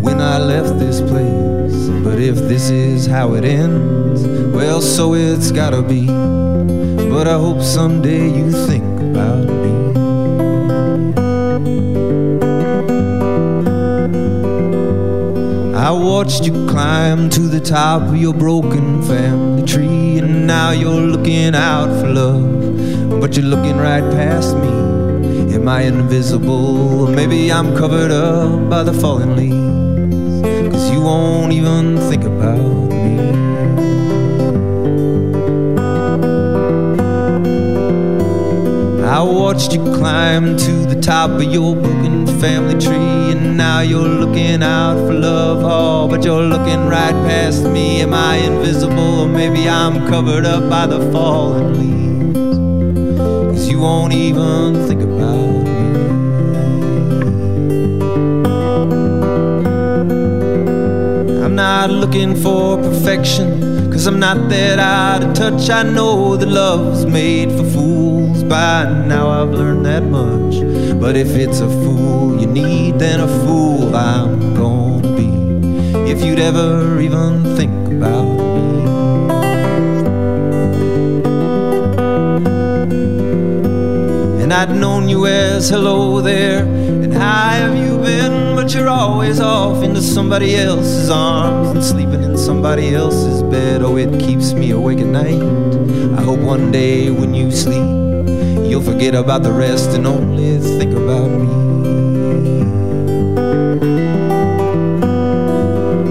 when 0.00 0.18
I 0.18 0.38
left 0.38 0.78
this 0.78 1.02
place. 1.02 1.88
But 2.02 2.18
if 2.18 2.36
this 2.36 2.70
is 2.70 3.04
how 3.04 3.34
it 3.34 3.44
ends, 3.44 4.26
well, 4.56 4.80
so 4.80 5.12
it's 5.12 5.52
gotta 5.52 5.82
be. 5.82 6.06
But 6.06 7.26
I 7.28 7.34
hope 7.34 7.60
someday 7.60 8.30
you 8.34 8.50
think 8.50 8.98
about 9.10 9.44
me. 9.44 9.74
I 15.76 15.90
watched 15.90 16.46
you 16.46 16.66
climb 16.66 17.28
to 17.28 17.40
the 17.40 17.60
top 17.60 18.00
of 18.08 18.16
your 18.16 18.32
broken 18.32 19.02
family 19.02 19.66
tree, 19.66 20.16
and 20.18 20.46
now 20.46 20.70
you're 20.70 21.02
looking 21.14 21.54
out 21.54 21.90
for 22.00 22.08
love, 22.08 22.59
but 23.20 23.36
you're 23.36 23.44
looking 23.44 23.76
right 23.76 24.02
past 24.12 24.56
me. 24.56 25.54
Am 25.54 25.68
I 25.68 25.82
invisible? 25.82 27.06
Maybe 27.08 27.52
I'm 27.52 27.76
covered 27.76 28.10
up 28.10 28.70
by 28.70 28.82
the 28.82 28.94
fallen 28.94 29.36
leaves, 29.36 30.72
cause 30.72 30.90
you 30.90 31.02
won't 31.02 31.52
even 31.52 31.98
think 32.08 32.24
about 32.24 32.88
me. 32.88 33.18
I 39.04 39.22
watched 39.22 39.74
you 39.74 39.82
climb 39.82 40.56
to 40.56 40.72
the 40.86 40.98
top 41.00 41.30
of 41.30 41.42
your 41.42 41.76
broken 41.76 42.26
family 42.40 42.80
tree, 42.80 43.32
and 43.32 43.58
now 43.58 43.80
you're 43.80 44.08
looking 44.22 44.62
out 44.62 44.96
for 45.06 45.12
love. 45.12 45.62
Oh, 45.62 46.08
but 46.08 46.24
you're 46.24 46.42
looking 46.42 46.86
right 46.86 47.18
past 47.28 47.64
me. 47.64 48.00
Am 48.00 48.14
I 48.14 48.36
invisible? 48.36 49.20
Or 49.20 49.28
maybe 49.28 49.68
I'm 49.68 50.08
covered 50.08 50.46
up 50.46 50.70
by 50.70 50.86
the 50.86 51.00
fallen 51.12 51.78
leaves. 51.78 51.99
You 53.70 53.78
won't 53.78 54.12
even 54.12 54.74
think 54.88 55.00
about 55.00 55.62
me. 55.64 55.70
I'm 61.44 61.54
not 61.54 61.88
looking 61.90 62.34
for 62.34 62.76
perfection, 62.78 63.92
cause 63.92 64.08
I'm 64.08 64.18
not 64.18 64.48
that 64.48 64.80
out 64.80 65.22
of 65.22 65.34
touch. 65.34 65.70
I 65.70 65.84
know 65.84 66.36
that 66.36 66.48
love's 66.48 67.06
made 67.06 67.52
for 67.52 67.64
fools. 67.70 68.42
By 68.42 68.84
now 69.06 69.28
I've 69.28 69.50
learned 69.50 69.86
that 69.86 70.02
much. 70.02 70.56
But 71.00 71.16
if 71.16 71.28
it's 71.36 71.60
a 71.60 71.68
fool 71.68 72.40
you 72.40 72.48
need, 72.48 72.98
then 72.98 73.20
a 73.20 73.28
fool 73.28 73.94
I'm 73.94 74.54
gonna 74.54 75.16
be. 75.16 75.30
If 76.10 76.24
you'd 76.24 76.40
ever 76.40 77.00
even 77.00 77.56
think 77.56 77.72
about 77.92 78.39
And 84.50 84.68
I'd 84.68 84.76
known 84.76 85.08
you 85.08 85.28
as 85.28 85.70
hello 85.70 86.20
there, 86.20 86.64
and 86.64 87.14
how 87.14 87.50
have 87.50 87.76
you 87.76 87.98
been? 87.98 88.56
But 88.56 88.74
you're 88.74 88.88
always 88.88 89.38
off 89.38 89.84
into 89.84 90.02
somebody 90.02 90.56
else's 90.56 91.08
arms 91.08 91.68
and 91.68 91.84
sleeping 91.84 92.24
in 92.24 92.36
somebody 92.36 92.92
else's 92.92 93.44
bed. 93.44 93.80
Oh, 93.80 93.96
it 93.96 94.18
keeps 94.18 94.52
me 94.52 94.72
awake 94.72 94.98
at 94.98 95.06
night. 95.06 95.40
I 96.18 96.22
hope 96.24 96.40
one 96.40 96.72
day 96.72 97.12
when 97.12 97.32
you 97.32 97.52
sleep, 97.52 98.26
you'll 98.68 98.82
forget 98.82 99.14
about 99.14 99.44
the 99.44 99.52
rest 99.52 99.90
and 99.90 100.04
only 100.04 100.58
think 100.58 100.94
about 100.94 101.28
me. 101.28 101.46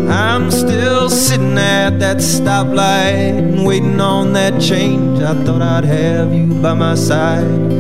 I'm 0.10 0.50
still 0.50 1.10
sitting 1.10 1.58
at 1.58 2.00
that 2.00 2.20
stoplight 2.20 3.38
and 3.38 3.66
waiting 3.66 4.00
on 4.00 4.32
that 4.32 4.62
change. 4.62 5.20
I 5.20 5.34
thought 5.44 5.62
I'd 5.62 5.84
have 5.84 6.34
you 6.34 6.48
by 6.62 6.74
my 6.74 6.96
side 6.96 7.79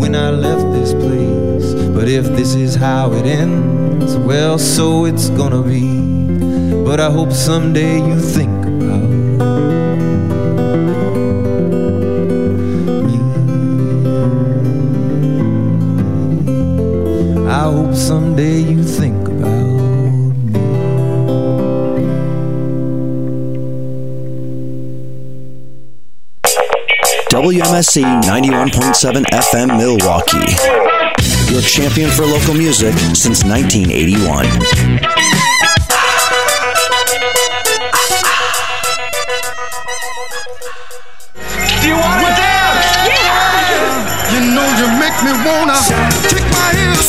when 0.00 0.14
I 0.14 0.30
left 0.30 0.70
this 0.72 0.92
place. 0.92 1.74
But 1.94 2.08
if 2.08 2.24
this 2.36 2.54
is 2.54 2.74
how 2.74 3.12
it 3.12 3.26
ends, 3.26 4.16
well, 4.16 4.58
so 4.58 5.06
it's 5.06 5.30
gonna 5.30 5.62
be. 5.62 5.86
But 6.84 7.00
I 7.00 7.10
hope 7.10 7.32
someday 7.32 7.98
you 7.98 8.20
think 8.20 8.64
about 8.64 9.08
me. 13.08 13.18
I 17.48 17.62
hope 17.72 17.94
someday 17.94 18.60
you 18.60 18.84
WMSE 27.46 28.02
91.7 28.22 29.22
FM 29.30 29.78
Milwaukee. 29.78 30.50
Your 31.52 31.62
champion 31.62 32.10
for 32.10 32.26
local 32.26 32.54
music 32.54 32.92
since 33.14 33.44
1981. 33.44 34.42
Do 41.78 41.86
you 41.86 41.94
want 41.94 42.18
to 42.18 42.30
dance? 42.34 43.14
Yeah! 43.14 44.34
You 44.34 44.40
know 44.50 44.66
you 44.82 44.86
make 44.98 45.14
me 45.22 45.30
wanna 45.46 45.78
kick 45.86 45.94
my 45.94 46.34
heels. 46.34 46.45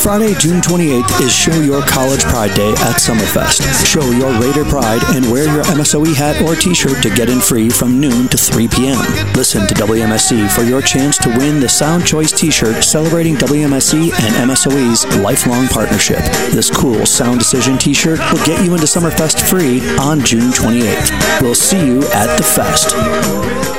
Friday, 0.08 0.34
June 0.36 0.62
28th 0.62 1.22
is 1.22 1.36
Show 1.36 1.60
Your 1.62 1.82
College 1.82 2.22
Pride 2.22 2.56
Day 2.56 2.72
at 2.72 2.96
Summerfest. 2.96 3.86
Show 3.86 4.10
your 4.12 4.32
Raider 4.40 4.64
pride 4.64 5.02
and 5.14 5.30
wear 5.30 5.44
your 5.54 5.66
MSOE 5.66 6.16
hat 6.16 6.42
or 6.42 6.56
t-shirt 6.56 7.04
to 7.04 7.10
get 7.10 7.30
in 7.30 7.42
free 7.42 7.70
from 7.70 8.00
noon 8.00 8.30
to 8.30 8.38
3 8.38 8.70
p.m. 8.70 8.98
Listen 9.34 9.68
to 9.68 9.74
WMSE 9.74 10.50
for 10.52 10.62
your 10.64 10.82
chance 10.82 11.18
to 11.18 11.30
win 11.38 11.60
the 11.60 11.68
Sound 11.68 12.06
Choice 12.06 12.32
t-shirt 12.32 12.84
celebrating 12.84 13.36
WMSE 13.36 14.14
and 14.14 14.50
MSOE's 14.50 15.06
lifelong 15.18 15.68
partnership. 15.68 16.20
This 16.52 16.70
cool 16.70 17.06
Sound 17.06 17.40
Decision 17.40 17.78
t-shirt 17.78 18.20
will 18.32 18.46
get 18.46 18.64
you 18.64 18.74
into 18.74 18.88
Summerfest 18.88 19.50
free 19.50 19.82
on 19.98 20.24
June 20.24 20.52
28th. 20.52 21.42
We'll 21.42 21.54
see 21.54 21.86
you 21.86 21.98
at 22.14 22.38
the 22.38 22.44
fest. 22.44 23.77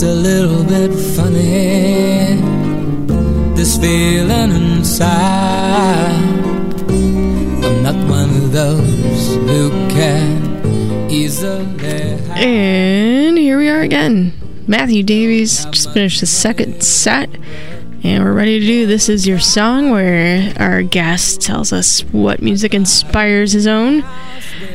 It's 0.00 0.04
a 0.04 0.14
little 0.14 0.62
bit 0.62 0.92
funny, 1.16 2.36
this 3.56 3.76
feeling 3.78 4.52
inside. 4.52 6.14
I'm 7.64 7.82
not 7.82 7.96
one 8.08 8.30
of 8.30 8.52
those 8.52 9.34
who 9.34 9.70
can 9.88 11.10
easily. 11.10 12.14
And 12.30 13.36
here 13.36 13.58
we 13.58 13.68
are 13.68 13.80
again. 13.80 14.34
Matthew 14.68 15.02
Davies 15.02 15.64
just 15.64 15.92
finished 15.92 16.20
the 16.20 16.26
second 16.26 16.80
set, 16.84 17.28
and 18.04 18.24
we're 18.24 18.32
ready 18.32 18.60
to 18.60 18.66
do 18.66 18.86
This 18.86 19.08
Is 19.08 19.26
Your 19.26 19.40
Song, 19.40 19.90
where 19.90 20.52
our 20.56 20.82
guest 20.82 21.40
tells 21.40 21.72
us 21.72 22.00
what 22.12 22.40
music 22.40 22.72
inspires 22.72 23.52
his 23.52 23.66
own. 23.66 24.02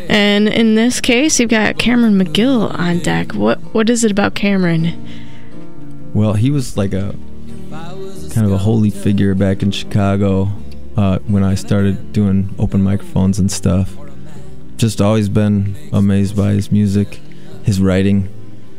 And 0.09 0.47
in 0.47 0.75
this 0.75 0.99
case, 0.99 1.39
you've 1.39 1.49
got 1.49 1.77
Cameron 1.77 2.19
McGill 2.19 2.77
on 2.77 2.99
deck. 2.99 3.33
What 3.33 3.59
What 3.73 3.89
is 3.89 4.03
it 4.03 4.11
about 4.11 4.35
Cameron? 4.35 5.07
Well, 6.13 6.33
he 6.33 6.51
was 6.51 6.75
like 6.75 6.93
a 6.93 7.15
kind 7.71 8.45
of 8.45 8.51
a 8.51 8.57
holy 8.57 8.89
figure 8.89 9.33
back 9.35 9.63
in 9.63 9.71
Chicago 9.71 10.49
uh, 10.97 11.19
when 11.19 11.43
I 11.43 11.55
started 11.55 12.13
doing 12.13 12.53
open 12.59 12.83
microphones 12.83 13.39
and 13.39 13.51
stuff. 13.51 13.95
Just 14.77 14.99
always 14.99 15.29
been 15.29 15.75
amazed 15.93 16.35
by 16.35 16.51
his 16.51 16.71
music, 16.71 17.19
his 17.63 17.79
writing, 17.79 18.27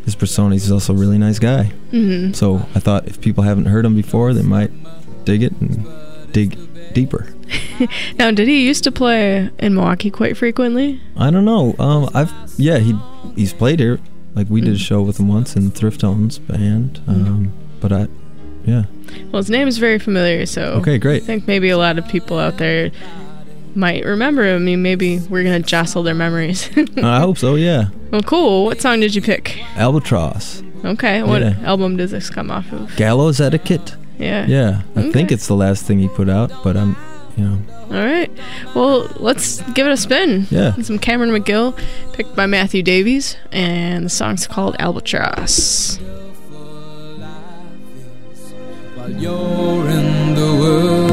his 0.04 0.14
persona. 0.14 0.54
He's 0.54 0.70
also 0.70 0.92
a 0.92 0.96
really 0.96 1.18
nice 1.18 1.38
guy. 1.38 1.72
Mhm. 1.92 2.34
So 2.34 2.66
I 2.74 2.80
thought 2.80 3.06
if 3.06 3.20
people 3.20 3.44
haven't 3.44 3.66
heard 3.66 3.84
him 3.84 3.94
before, 3.94 4.34
they 4.34 4.42
might 4.42 4.70
dig 5.24 5.42
it 5.42 5.52
and 5.60 5.86
dig 6.32 6.56
deeper. 6.92 7.28
now, 8.18 8.30
did 8.30 8.48
he 8.48 8.66
used 8.66 8.84
to 8.84 8.92
play 8.92 9.50
in 9.58 9.74
Milwaukee 9.74 10.10
quite 10.10 10.36
frequently? 10.36 11.00
I 11.16 11.30
don't 11.30 11.44
know. 11.44 11.74
Um, 11.78 12.08
I've 12.14 12.32
yeah, 12.56 12.78
he 12.78 12.94
he's 13.36 13.52
played 13.52 13.80
here. 13.80 13.98
Like 14.34 14.48
we 14.50 14.60
did 14.60 14.74
a 14.74 14.78
show 14.78 15.00
with 15.02 15.20
him 15.20 15.28
once 15.28 15.54
in 15.54 15.70
Thrift 15.70 16.00
Tones 16.00 16.38
band. 16.38 17.00
Um, 17.06 17.52
but 17.80 17.92
I, 17.92 18.08
yeah, 18.64 18.84
Well, 19.30 19.40
his 19.40 19.48
name 19.50 19.68
is 19.68 19.78
very 19.78 19.98
familiar, 20.00 20.44
so 20.46 20.72
Okay, 20.80 20.98
great. 20.98 21.22
I 21.22 21.26
think 21.26 21.46
maybe 21.46 21.68
a 21.68 21.78
lot 21.78 21.98
of 21.98 22.08
people 22.08 22.38
out 22.38 22.58
there 22.58 22.90
might 23.74 24.04
remember 24.04 24.44
him. 24.44 24.56
I 24.56 24.58
mean, 24.64 24.82
maybe 24.82 25.18
we're 25.18 25.42
gonna 25.44 25.60
jostle 25.60 26.02
their 26.02 26.14
memories. 26.14 26.68
I 26.96 27.20
hope 27.20 27.38
so. 27.38 27.54
Yeah, 27.56 27.88
well, 28.10 28.22
cool. 28.22 28.64
What 28.66 28.80
song 28.80 29.00
did 29.00 29.14
you 29.14 29.22
pick? 29.22 29.58
Albatross, 29.76 30.62
Okay, 30.84 31.22
what 31.22 31.42
Yeah. 31.42 31.54
album 31.64 31.96
does 31.96 32.10
this 32.10 32.28
come 32.30 32.50
off 32.50 32.70
of? 32.72 32.94
Gallows 32.96 33.40
Etiquette. 33.40 33.96
Yeah. 34.18 34.46
Yeah, 34.46 34.82
I 34.96 35.00
Okay. 35.00 35.12
think 35.12 35.32
it's 35.32 35.46
the 35.48 35.56
last 35.56 35.84
thing 35.86 35.98
he 35.98 36.08
put 36.08 36.28
out, 36.28 36.52
but 36.62 36.76
I'm, 36.76 36.94
you 37.36 37.44
know, 37.44 37.58
All 37.90 38.04
right. 38.04 38.30
Well, 38.74 39.08
let's 39.16 39.60
give 39.72 39.86
it 39.86 39.92
a 39.92 39.96
spin. 39.96 40.46
Yeah. 40.50 40.74
Some 40.82 40.98
Cameron 40.98 41.30
McGill, 41.30 41.76
picked 42.12 42.34
by 42.34 42.46
Matthew 42.46 42.82
Davies, 42.82 43.36
and 43.52 44.06
the 44.06 44.10
song's 44.10 44.46
called 44.46 44.74
Albatross. 44.78 45.98
While 48.94 49.10
you're 49.10 49.88
in 49.90 50.34
the 50.34 50.56
world. 50.60 51.03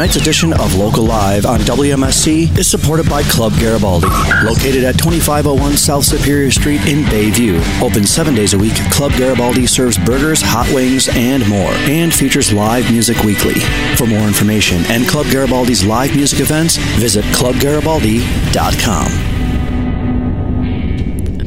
Tonight's 0.00 0.16
edition 0.16 0.54
of 0.54 0.74
Local 0.76 1.04
Live 1.04 1.44
on 1.44 1.60
WMSE 1.60 2.56
is 2.56 2.66
supported 2.66 3.06
by 3.10 3.22
Club 3.24 3.52
Garibaldi. 3.58 4.06
Located 4.46 4.82
at 4.82 4.96
2501 4.96 5.76
South 5.76 6.04
Superior 6.04 6.50
Street 6.50 6.80
in 6.86 7.04
Bayview. 7.04 7.60
Open 7.82 8.06
seven 8.06 8.34
days 8.34 8.54
a 8.54 8.58
week, 8.58 8.72
Club 8.90 9.12
Garibaldi 9.12 9.66
serves 9.66 9.98
burgers, 9.98 10.40
hot 10.40 10.66
wings, 10.72 11.10
and 11.12 11.46
more, 11.46 11.72
and 11.84 12.14
features 12.14 12.50
live 12.50 12.90
music 12.90 13.22
weekly. 13.24 13.60
For 13.96 14.06
more 14.06 14.26
information 14.26 14.86
and 14.86 15.06
Club 15.06 15.26
Garibaldi's 15.26 15.84
live 15.84 16.16
music 16.16 16.40
events, 16.40 16.78
visit 16.98 17.26
clubgaribaldi.com. 17.26 19.59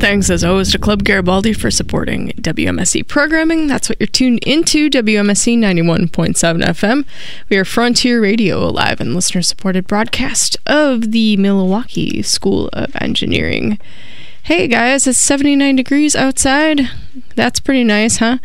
Thanks 0.03 0.29
as 0.29 0.43
always 0.43 0.69
to 0.73 0.79
Club 0.79 1.05
Garibaldi 1.05 1.53
for 1.53 1.71
supporting 1.71 2.31
WMSE 2.31 3.07
programming. 3.07 3.67
That's 3.67 3.87
what 3.87 4.01
you're 4.01 4.07
tuned 4.07 4.43
into, 4.43 4.89
WMSE 4.89 5.57
91.7 5.57 6.61
FM. 6.61 7.05
We 7.47 7.55
are 7.55 7.63
Frontier 7.63 8.21
Radio, 8.21 8.61
a 8.65 8.67
live 8.67 8.99
and 8.99 9.15
listener 9.15 9.41
supported 9.41 9.87
broadcast 9.87 10.57
of 10.67 11.13
the 11.13 11.37
Milwaukee 11.37 12.21
School 12.21 12.69
of 12.73 12.93
Engineering. 12.99 13.79
Hey 14.43 14.67
guys, 14.67 15.07
it's 15.07 15.19
79 15.19 15.77
degrees 15.77 16.17
outside. 16.17 16.81
That's 17.37 17.61
pretty 17.61 17.85
nice, 17.85 18.17
huh? 18.17 18.39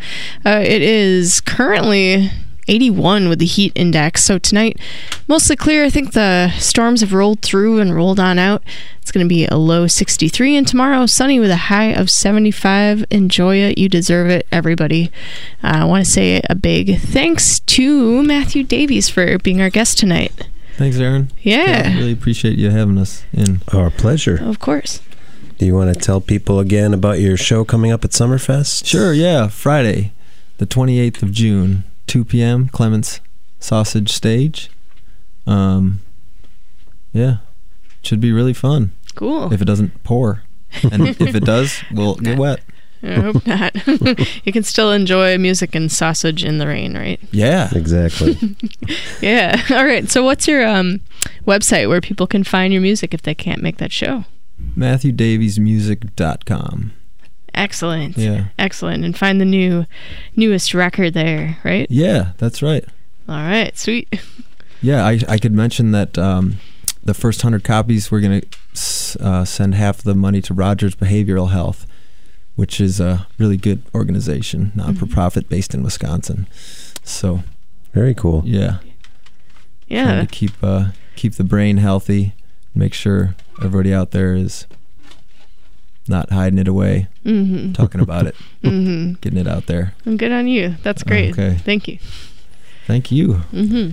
Uh, 0.45 0.61
it 0.63 0.81
is 0.81 1.41
currently 1.41 2.31
81 2.69 3.27
with 3.27 3.39
the 3.39 3.45
heat 3.45 3.71
index. 3.75 4.23
So 4.23 4.37
tonight, 4.37 4.79
mostly 5.27 5.55
clear. 5.55 5.83
I 5.83 5.89
think 5.89 6.13
the 6.13 6.51
storms 6.57 7.01
have 7.01 7.13
rolled 7.13 7.41
through 7.41 7.79
and 7.79 7.95
rolled 7.95 8.19
on 8.19 8.39
out. 8.39 8.63
It's 9.01 9.11
going 9.11 9.25
to 9.25 9.29
be 9.29 9.47
a 9.47 9.57
low 9.57 9.87
63, 9.87 10.55
and 10.55 10.67
tomorrow, 10.67 11.07
sunny 11.07 11.39
with 11.39 11.49
a 11.49 11.55
high 11.55 11.91
of 11.91 12.09
75. 12.09 13.05
Enjoy 13.09 13.55
it. 13.57 13.77
You 13.79 13.89
deserve 13.89 14.29
it, 14.29 14.45
everybody. 14.51 15.11
Uh, 15.63 15.79
I 15.81 15.85
want 15.85 16.05
to 16.05 16.11
say 16.11 16.41
a 16.47 16.55
big 16.55 16.99
thanks 16.99 17.59
to 17.61 18.21
Matthew 18.21 18.63
Davies 18.63 19.09
for 19.09 19.39
being 19.39 19.61
our 19.61 19.71
guest 19.71 19.97
tonight. 19.97 20.47
Thanks, 20.77 20.97
Aaron. 20.97 21.31
Yeah. 21.41 21.93
really 21.95 22.13
appreciate 22.13 22.57
you 22.57 22.69
having 22.69 22.97
us 22.99 23.25
in. 23.33 23.61
Our 23.73 23.89
pleasure. 23.89 24.37
Of 24.41 24.59
course. 24.59 25.01
Do 25.57 25.65
you 25.65 25.75
want 25.75 25.93
to 25.93 25.99
tell 25.99 26.21
people 26.21 26.59
again 26.59 26.93
about 26.93 27.19
your 27.19 27.35
show 27.35 27.65
coming 27.65 27.91
up 27.91 28.05
at 28.05 28.11
Summerfest? 28.11 28.85
Sure, 28.85 29.11
yeah. 29.11 29.49
Friday, 29.49 30.13
the 30.57 30.65
28th 30.65 31.21
of 31.21 31.31
June, 31.33 31.83
2 32.09 32.25
p.m., 32.25 32.67
Klement's 32.69 33.21
Sausage 33.59 34.11
Stage. 34.11 34.71
Um, 35.45 36.01
yeah, 37.13 37.37
should 38.01 38.19
be 38.19 38.31
really 38.31 38.53
fun. 38.53 38.93
Cool. 39.15 39.53
If 39.53 39.61
it 39.61 39.65
doesn't 39.65 40.03
pour. 40.03 40.41
And 40.91 41.07
if 41.09 41.35
it 41.35 41.45
does, 41.45 41.83
we'll 41.91 42.15
get 42.15 42.39
wet. 42.39 42.61
I 43.03 43.13
hope 43.13 43.45
not. 43.47 43.75
you 44.45 44.51
can 44.51 44.63
still 44.63 44.91
enjoy 44.91 45.37
music 45.37 45.75
and 45.75 45.91
sausage 45.91 46.43
in 46.43 46.57
the 46.57 46.65
rain, 46.65 46.97
right? 46.97 47.19
Yeah. 47.31 47.69
Exactly. 47.75 48.39
Yeah. 49.21 49.61
All 49.69 49.85
right. 49.85 50.09
So, 50.09 50.23
what's 50.23 50.47
your 50.47 50.67
um, 50.67 51.01
website 51.45 51.87
where 51.87 52.01
people 52.01 52.25
can 52.25 52.43
find 52.43 52.73
your 52.73 52.81
music 52.81 53.13
if 53.13 53.21
they 53.21 53.35
can't 53.35 53.61
make 53.61 53.77
that 53.77 53.91
show? 53.91 54.25
MatthewDaviesMusic.com. 54.75 56.93
Excellent. 57.59 58.17
Yeah. 58.17 58.45
Excellent. 58.57 59.03
And 59.03 59.17
find 59.17 59.41
the 59.41 59.45
new, 59.45 59.85
newest 60.35 60.73
record 60.73 61.13
there, 61.13 61.57
right? 61.65 61.87
Yeah, 61.89 62.31
that's 62.37 62.61
right. 62.61 62.85
All 63.27 63.35
right. 63.35 63.77
Sweet. 63.77 64.19
Yeah, 64.81 65.05
I, 65.05 65.19
I 65.27 65.37
could 65.39 65.51
mention 65.51 65.91
that 65.91 66.17
um, 66.17 66.55
the 67.03 67.13
first 67.13 67.43
100 67.43 67.65
copies, 67.65 68.09
we're 68.09 68.21
going 68.21 68.39
to 68.39 69.17
uh, 69.21 69.43
send 69.43 69.75
half 69.75 70.01
the 70.01 70.15
money 70.15 70.41
to 70.43 70.53
Rogers 70.53 70.95
Behavioral 70.95 71.51
Health, 71.51 71.85
which 72.55 72.79
is 72.79 73.01
a 73.01 73.27
really 73.37 73.57
good 73.57 73.83
organization, 73.93 74.71
non 74.75 74.95
for 74.95 75.05
profit 75.05 75.49
based 75.49 75.73
in 75.73 75.83
Wisconsin. 75.83 76.47
So, 77.03 77.43
very 77.91 78.13
cool. 78.13 78.41
Yeah. 78.45 78.77
Yeah. 79.89 80.03
Trying 80.05 80.27
to 80.27 80.33
keep, 80.33 80.51
uh, 80.63 80.85
keep 81.17 81.33
the 81.33 81.43
brain 81.43 81.75
healthy, 81.75 82.35
make 82.73 82.93
sure 82.93 83.35
everybody 83.61 83.93
out 83.93 84.11
there 84.11 84.33
is 84.33 84.65
not 86.09 86.31
hiding 86.31 86.59
it 86.59 86.67
away, 86.67 87.07
Mhm. 87.25 87.73
talking 87.73 88.01
about 88.01 88.27
it, 88.27 88.35
Mhm. 88.63 89.21
getting 89.21 89.39
it 89.39 89.47
out 89.47 89.67
there. 89.67 89.93
I'm 90.05 90.17
good 90.17 90.31
on 90.31 90.47
you. 90.47 90.75
That's 90.83 91.03
great. 91.03 91.31
Okay. 91.31 91.57
Thank 91.63 91.87
you. 91.87 91.97
Thank 92.87 93.11
you. 93.11 93.33
hmm 93.51 93.89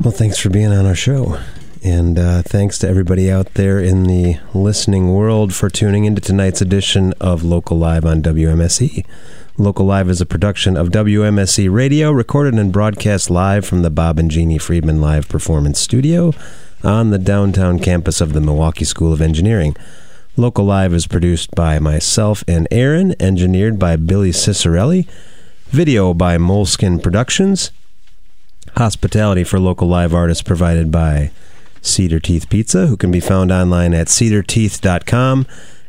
Well, 0.00 0.12
thanks 0.12 0.38
for 0.38 0.50
being 0.50 0.68
on 0.68 0.86
our 0.86 0.94
show. 0.94 1.38
And 1.82 2.18
uh, 2.18 2.42
thanks 2.42 2.78
to 2.80 2.88
everybody 2.88 3.30
out 3.30 3.54
there 3.54 3.78
in 3.78 4.04
the 4.04 4.36
listening 4.52 5.14
world 5.14 5.54
for 5.54 5.70
tuning 5.70 6.04
into 6.04 6.20
tonight's 6.20 6.60
edition 6.60 7.14
of 7.20 7.42
Local 7.44 7.78
Live 7.78 8.04
on 8.04 8.20
WMSE. 8.20 9.04
Local 9.56 9.86
Live 9.86 10.08
is 10.10 10.20
a 10.20 10.26
production 10.26 10.76
of 10.76 10.90
WMSE 10.90 11.68
Radio, 11.72 12.10
recorded 12.12 12.54
and 12.54 12.72
broadcast 12.72 13.30
live 13.30 13.64
from 13.64 13.82
the 13.82 13.90
Bob 13.90 14.18
and 14.18 14.30
Jeannie 14.30 14.58
Friedman 14.58 15.00
Live 15.00 15.28
Performance 15.28 15.80
Studio 15.80 16.32
on 16.84 17.10
the 17.10 17.18
downtown 17.18 17.78
campus 17.80 18.20
of 18.20 18.32
the 18.34 18.40
Milwaukee 18.40 18.84
School 18.84 19.12
of 19.12 19.20
Engineering. 19.20 19.74
Local 20.38 20.64
Live 20.64 20.94
is 20.94 21.08
produced 21.08 21.50
by 21.56 21.80
myself 21.80 22.44
and 22.46 22.68
Aaron, 22.70 23.12
engineered 23.18 23.76
by 23.76 23.96
Billy 23.96 24.30
Cicerelli, 24.30 25.08
video 25.66 26.14
by 26.14 26.38
Moleskin 26.38 27.00
Productions, 27.00 27.72
hospitality 28.76 29.42
for 29.42 29.58
local 29.58 29.88
live 29.88 30.14
artists 30.14 30.44
provided 30.44 30.92
by 30.92 31.32
Cedar 31.82 32.20
Teeth 32.20 32.48
Pizza, 32.48 32.86
who 32.86 32.96
can 32.96 33.10
be 33.10 33.18
found 33.18 33.50
online 33.50 33.92
at 33.92 34.08
cedarteeth.com, 34.08 35.44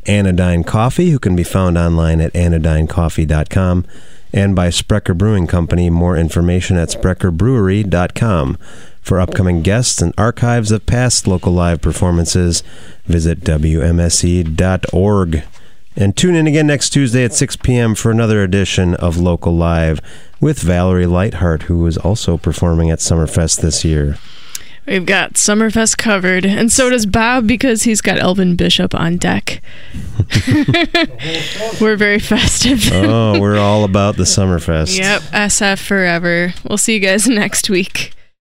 Anodyne 0.07 0.63
Coffee, 0.63 1.11
who 1.11 1.19
can 1.19 1.35
be 1.35 1.43
found 1.43 1.77
online 1.77 2.19
at 2.19 2.33
anodynecoffee.com, 2.33 3.85
and 4.33 4.55
by 4.55 4.71
Sprecher 4.71 5.13
Brewing 5.13 5.45
Company. 5.45 5.91
More 5.91 6.17
information 6.17 6.75
at 6.75 6.89
sprecherbrewery.com. 6.89 8.57
For 9.09 9.19
upcoming 9.19 9.63
guests 9.63 10.03
and 10.03 10.13
archives 10.19 10.71
of 10.71 10.85
past 10.85 11.25
local 11.25 11.51
live 11.51 11.81
performances, 11.81 12.61
visit 13.05 13.39
WMSE.org. 13.39 15.43
And 15.95 16.15
tune 16.15 16.35
in 16.35 16.45
again 16.45 16.67
next 16.67 16.91
Tuesday 16.91 17.23
at 17.23 17.33
6 17.33 17.55
p.m. 17.55 17.95
for 17.95 18.11
another 18.11 18.43
edition 18.43 18.93
of 18.93 19.17
Local 19.17 19.55
Live 19.55 19.99
with 20.39 20.59
Valerie 20.59 21.07
Lightheart, 21.07 21.63
who 21.63 21.87
is 21.87 21.97
also 21.97 22.37
performing 22.37 22.91
at 22.91 22.99
Summerfest 22.99 23.61
this 23.61 23.83
year. 23.83 24.19
We've 24.85 25.07
got 25.07 25.33
Summerfest 25.33 25.97
covered, 25.97 26.45
and 26.45 26.71
so 26.71 26.91
does 26.91 27.07
Bob 27.07 27.47
because 27.47 27.81
he's 27.81 28.01
got 28.01 28.19
Elvin 28.19 28.55
Bishop 28.55 28.93
on 28.93 29.17
deck. 29.17 29.63
We're 31.81 31.95
very 31.95 32.19
festive. 32.19 32.87
oh, 32.93 33.39
we're 33.39 33.57
all 33.57 33.85
about 33.85 34.17
the 34.17 34.25
Summerfest. 34.25 34.99
Yep, 34.99 35.23
SF 35.23 35.83
forever. 35.83 36.53
We'll 36.63 36.77
see 36.77 36.93
you 36.93 36.99
guys 36.99 37.27
next 37.41 37.71
week. 37.71 38.13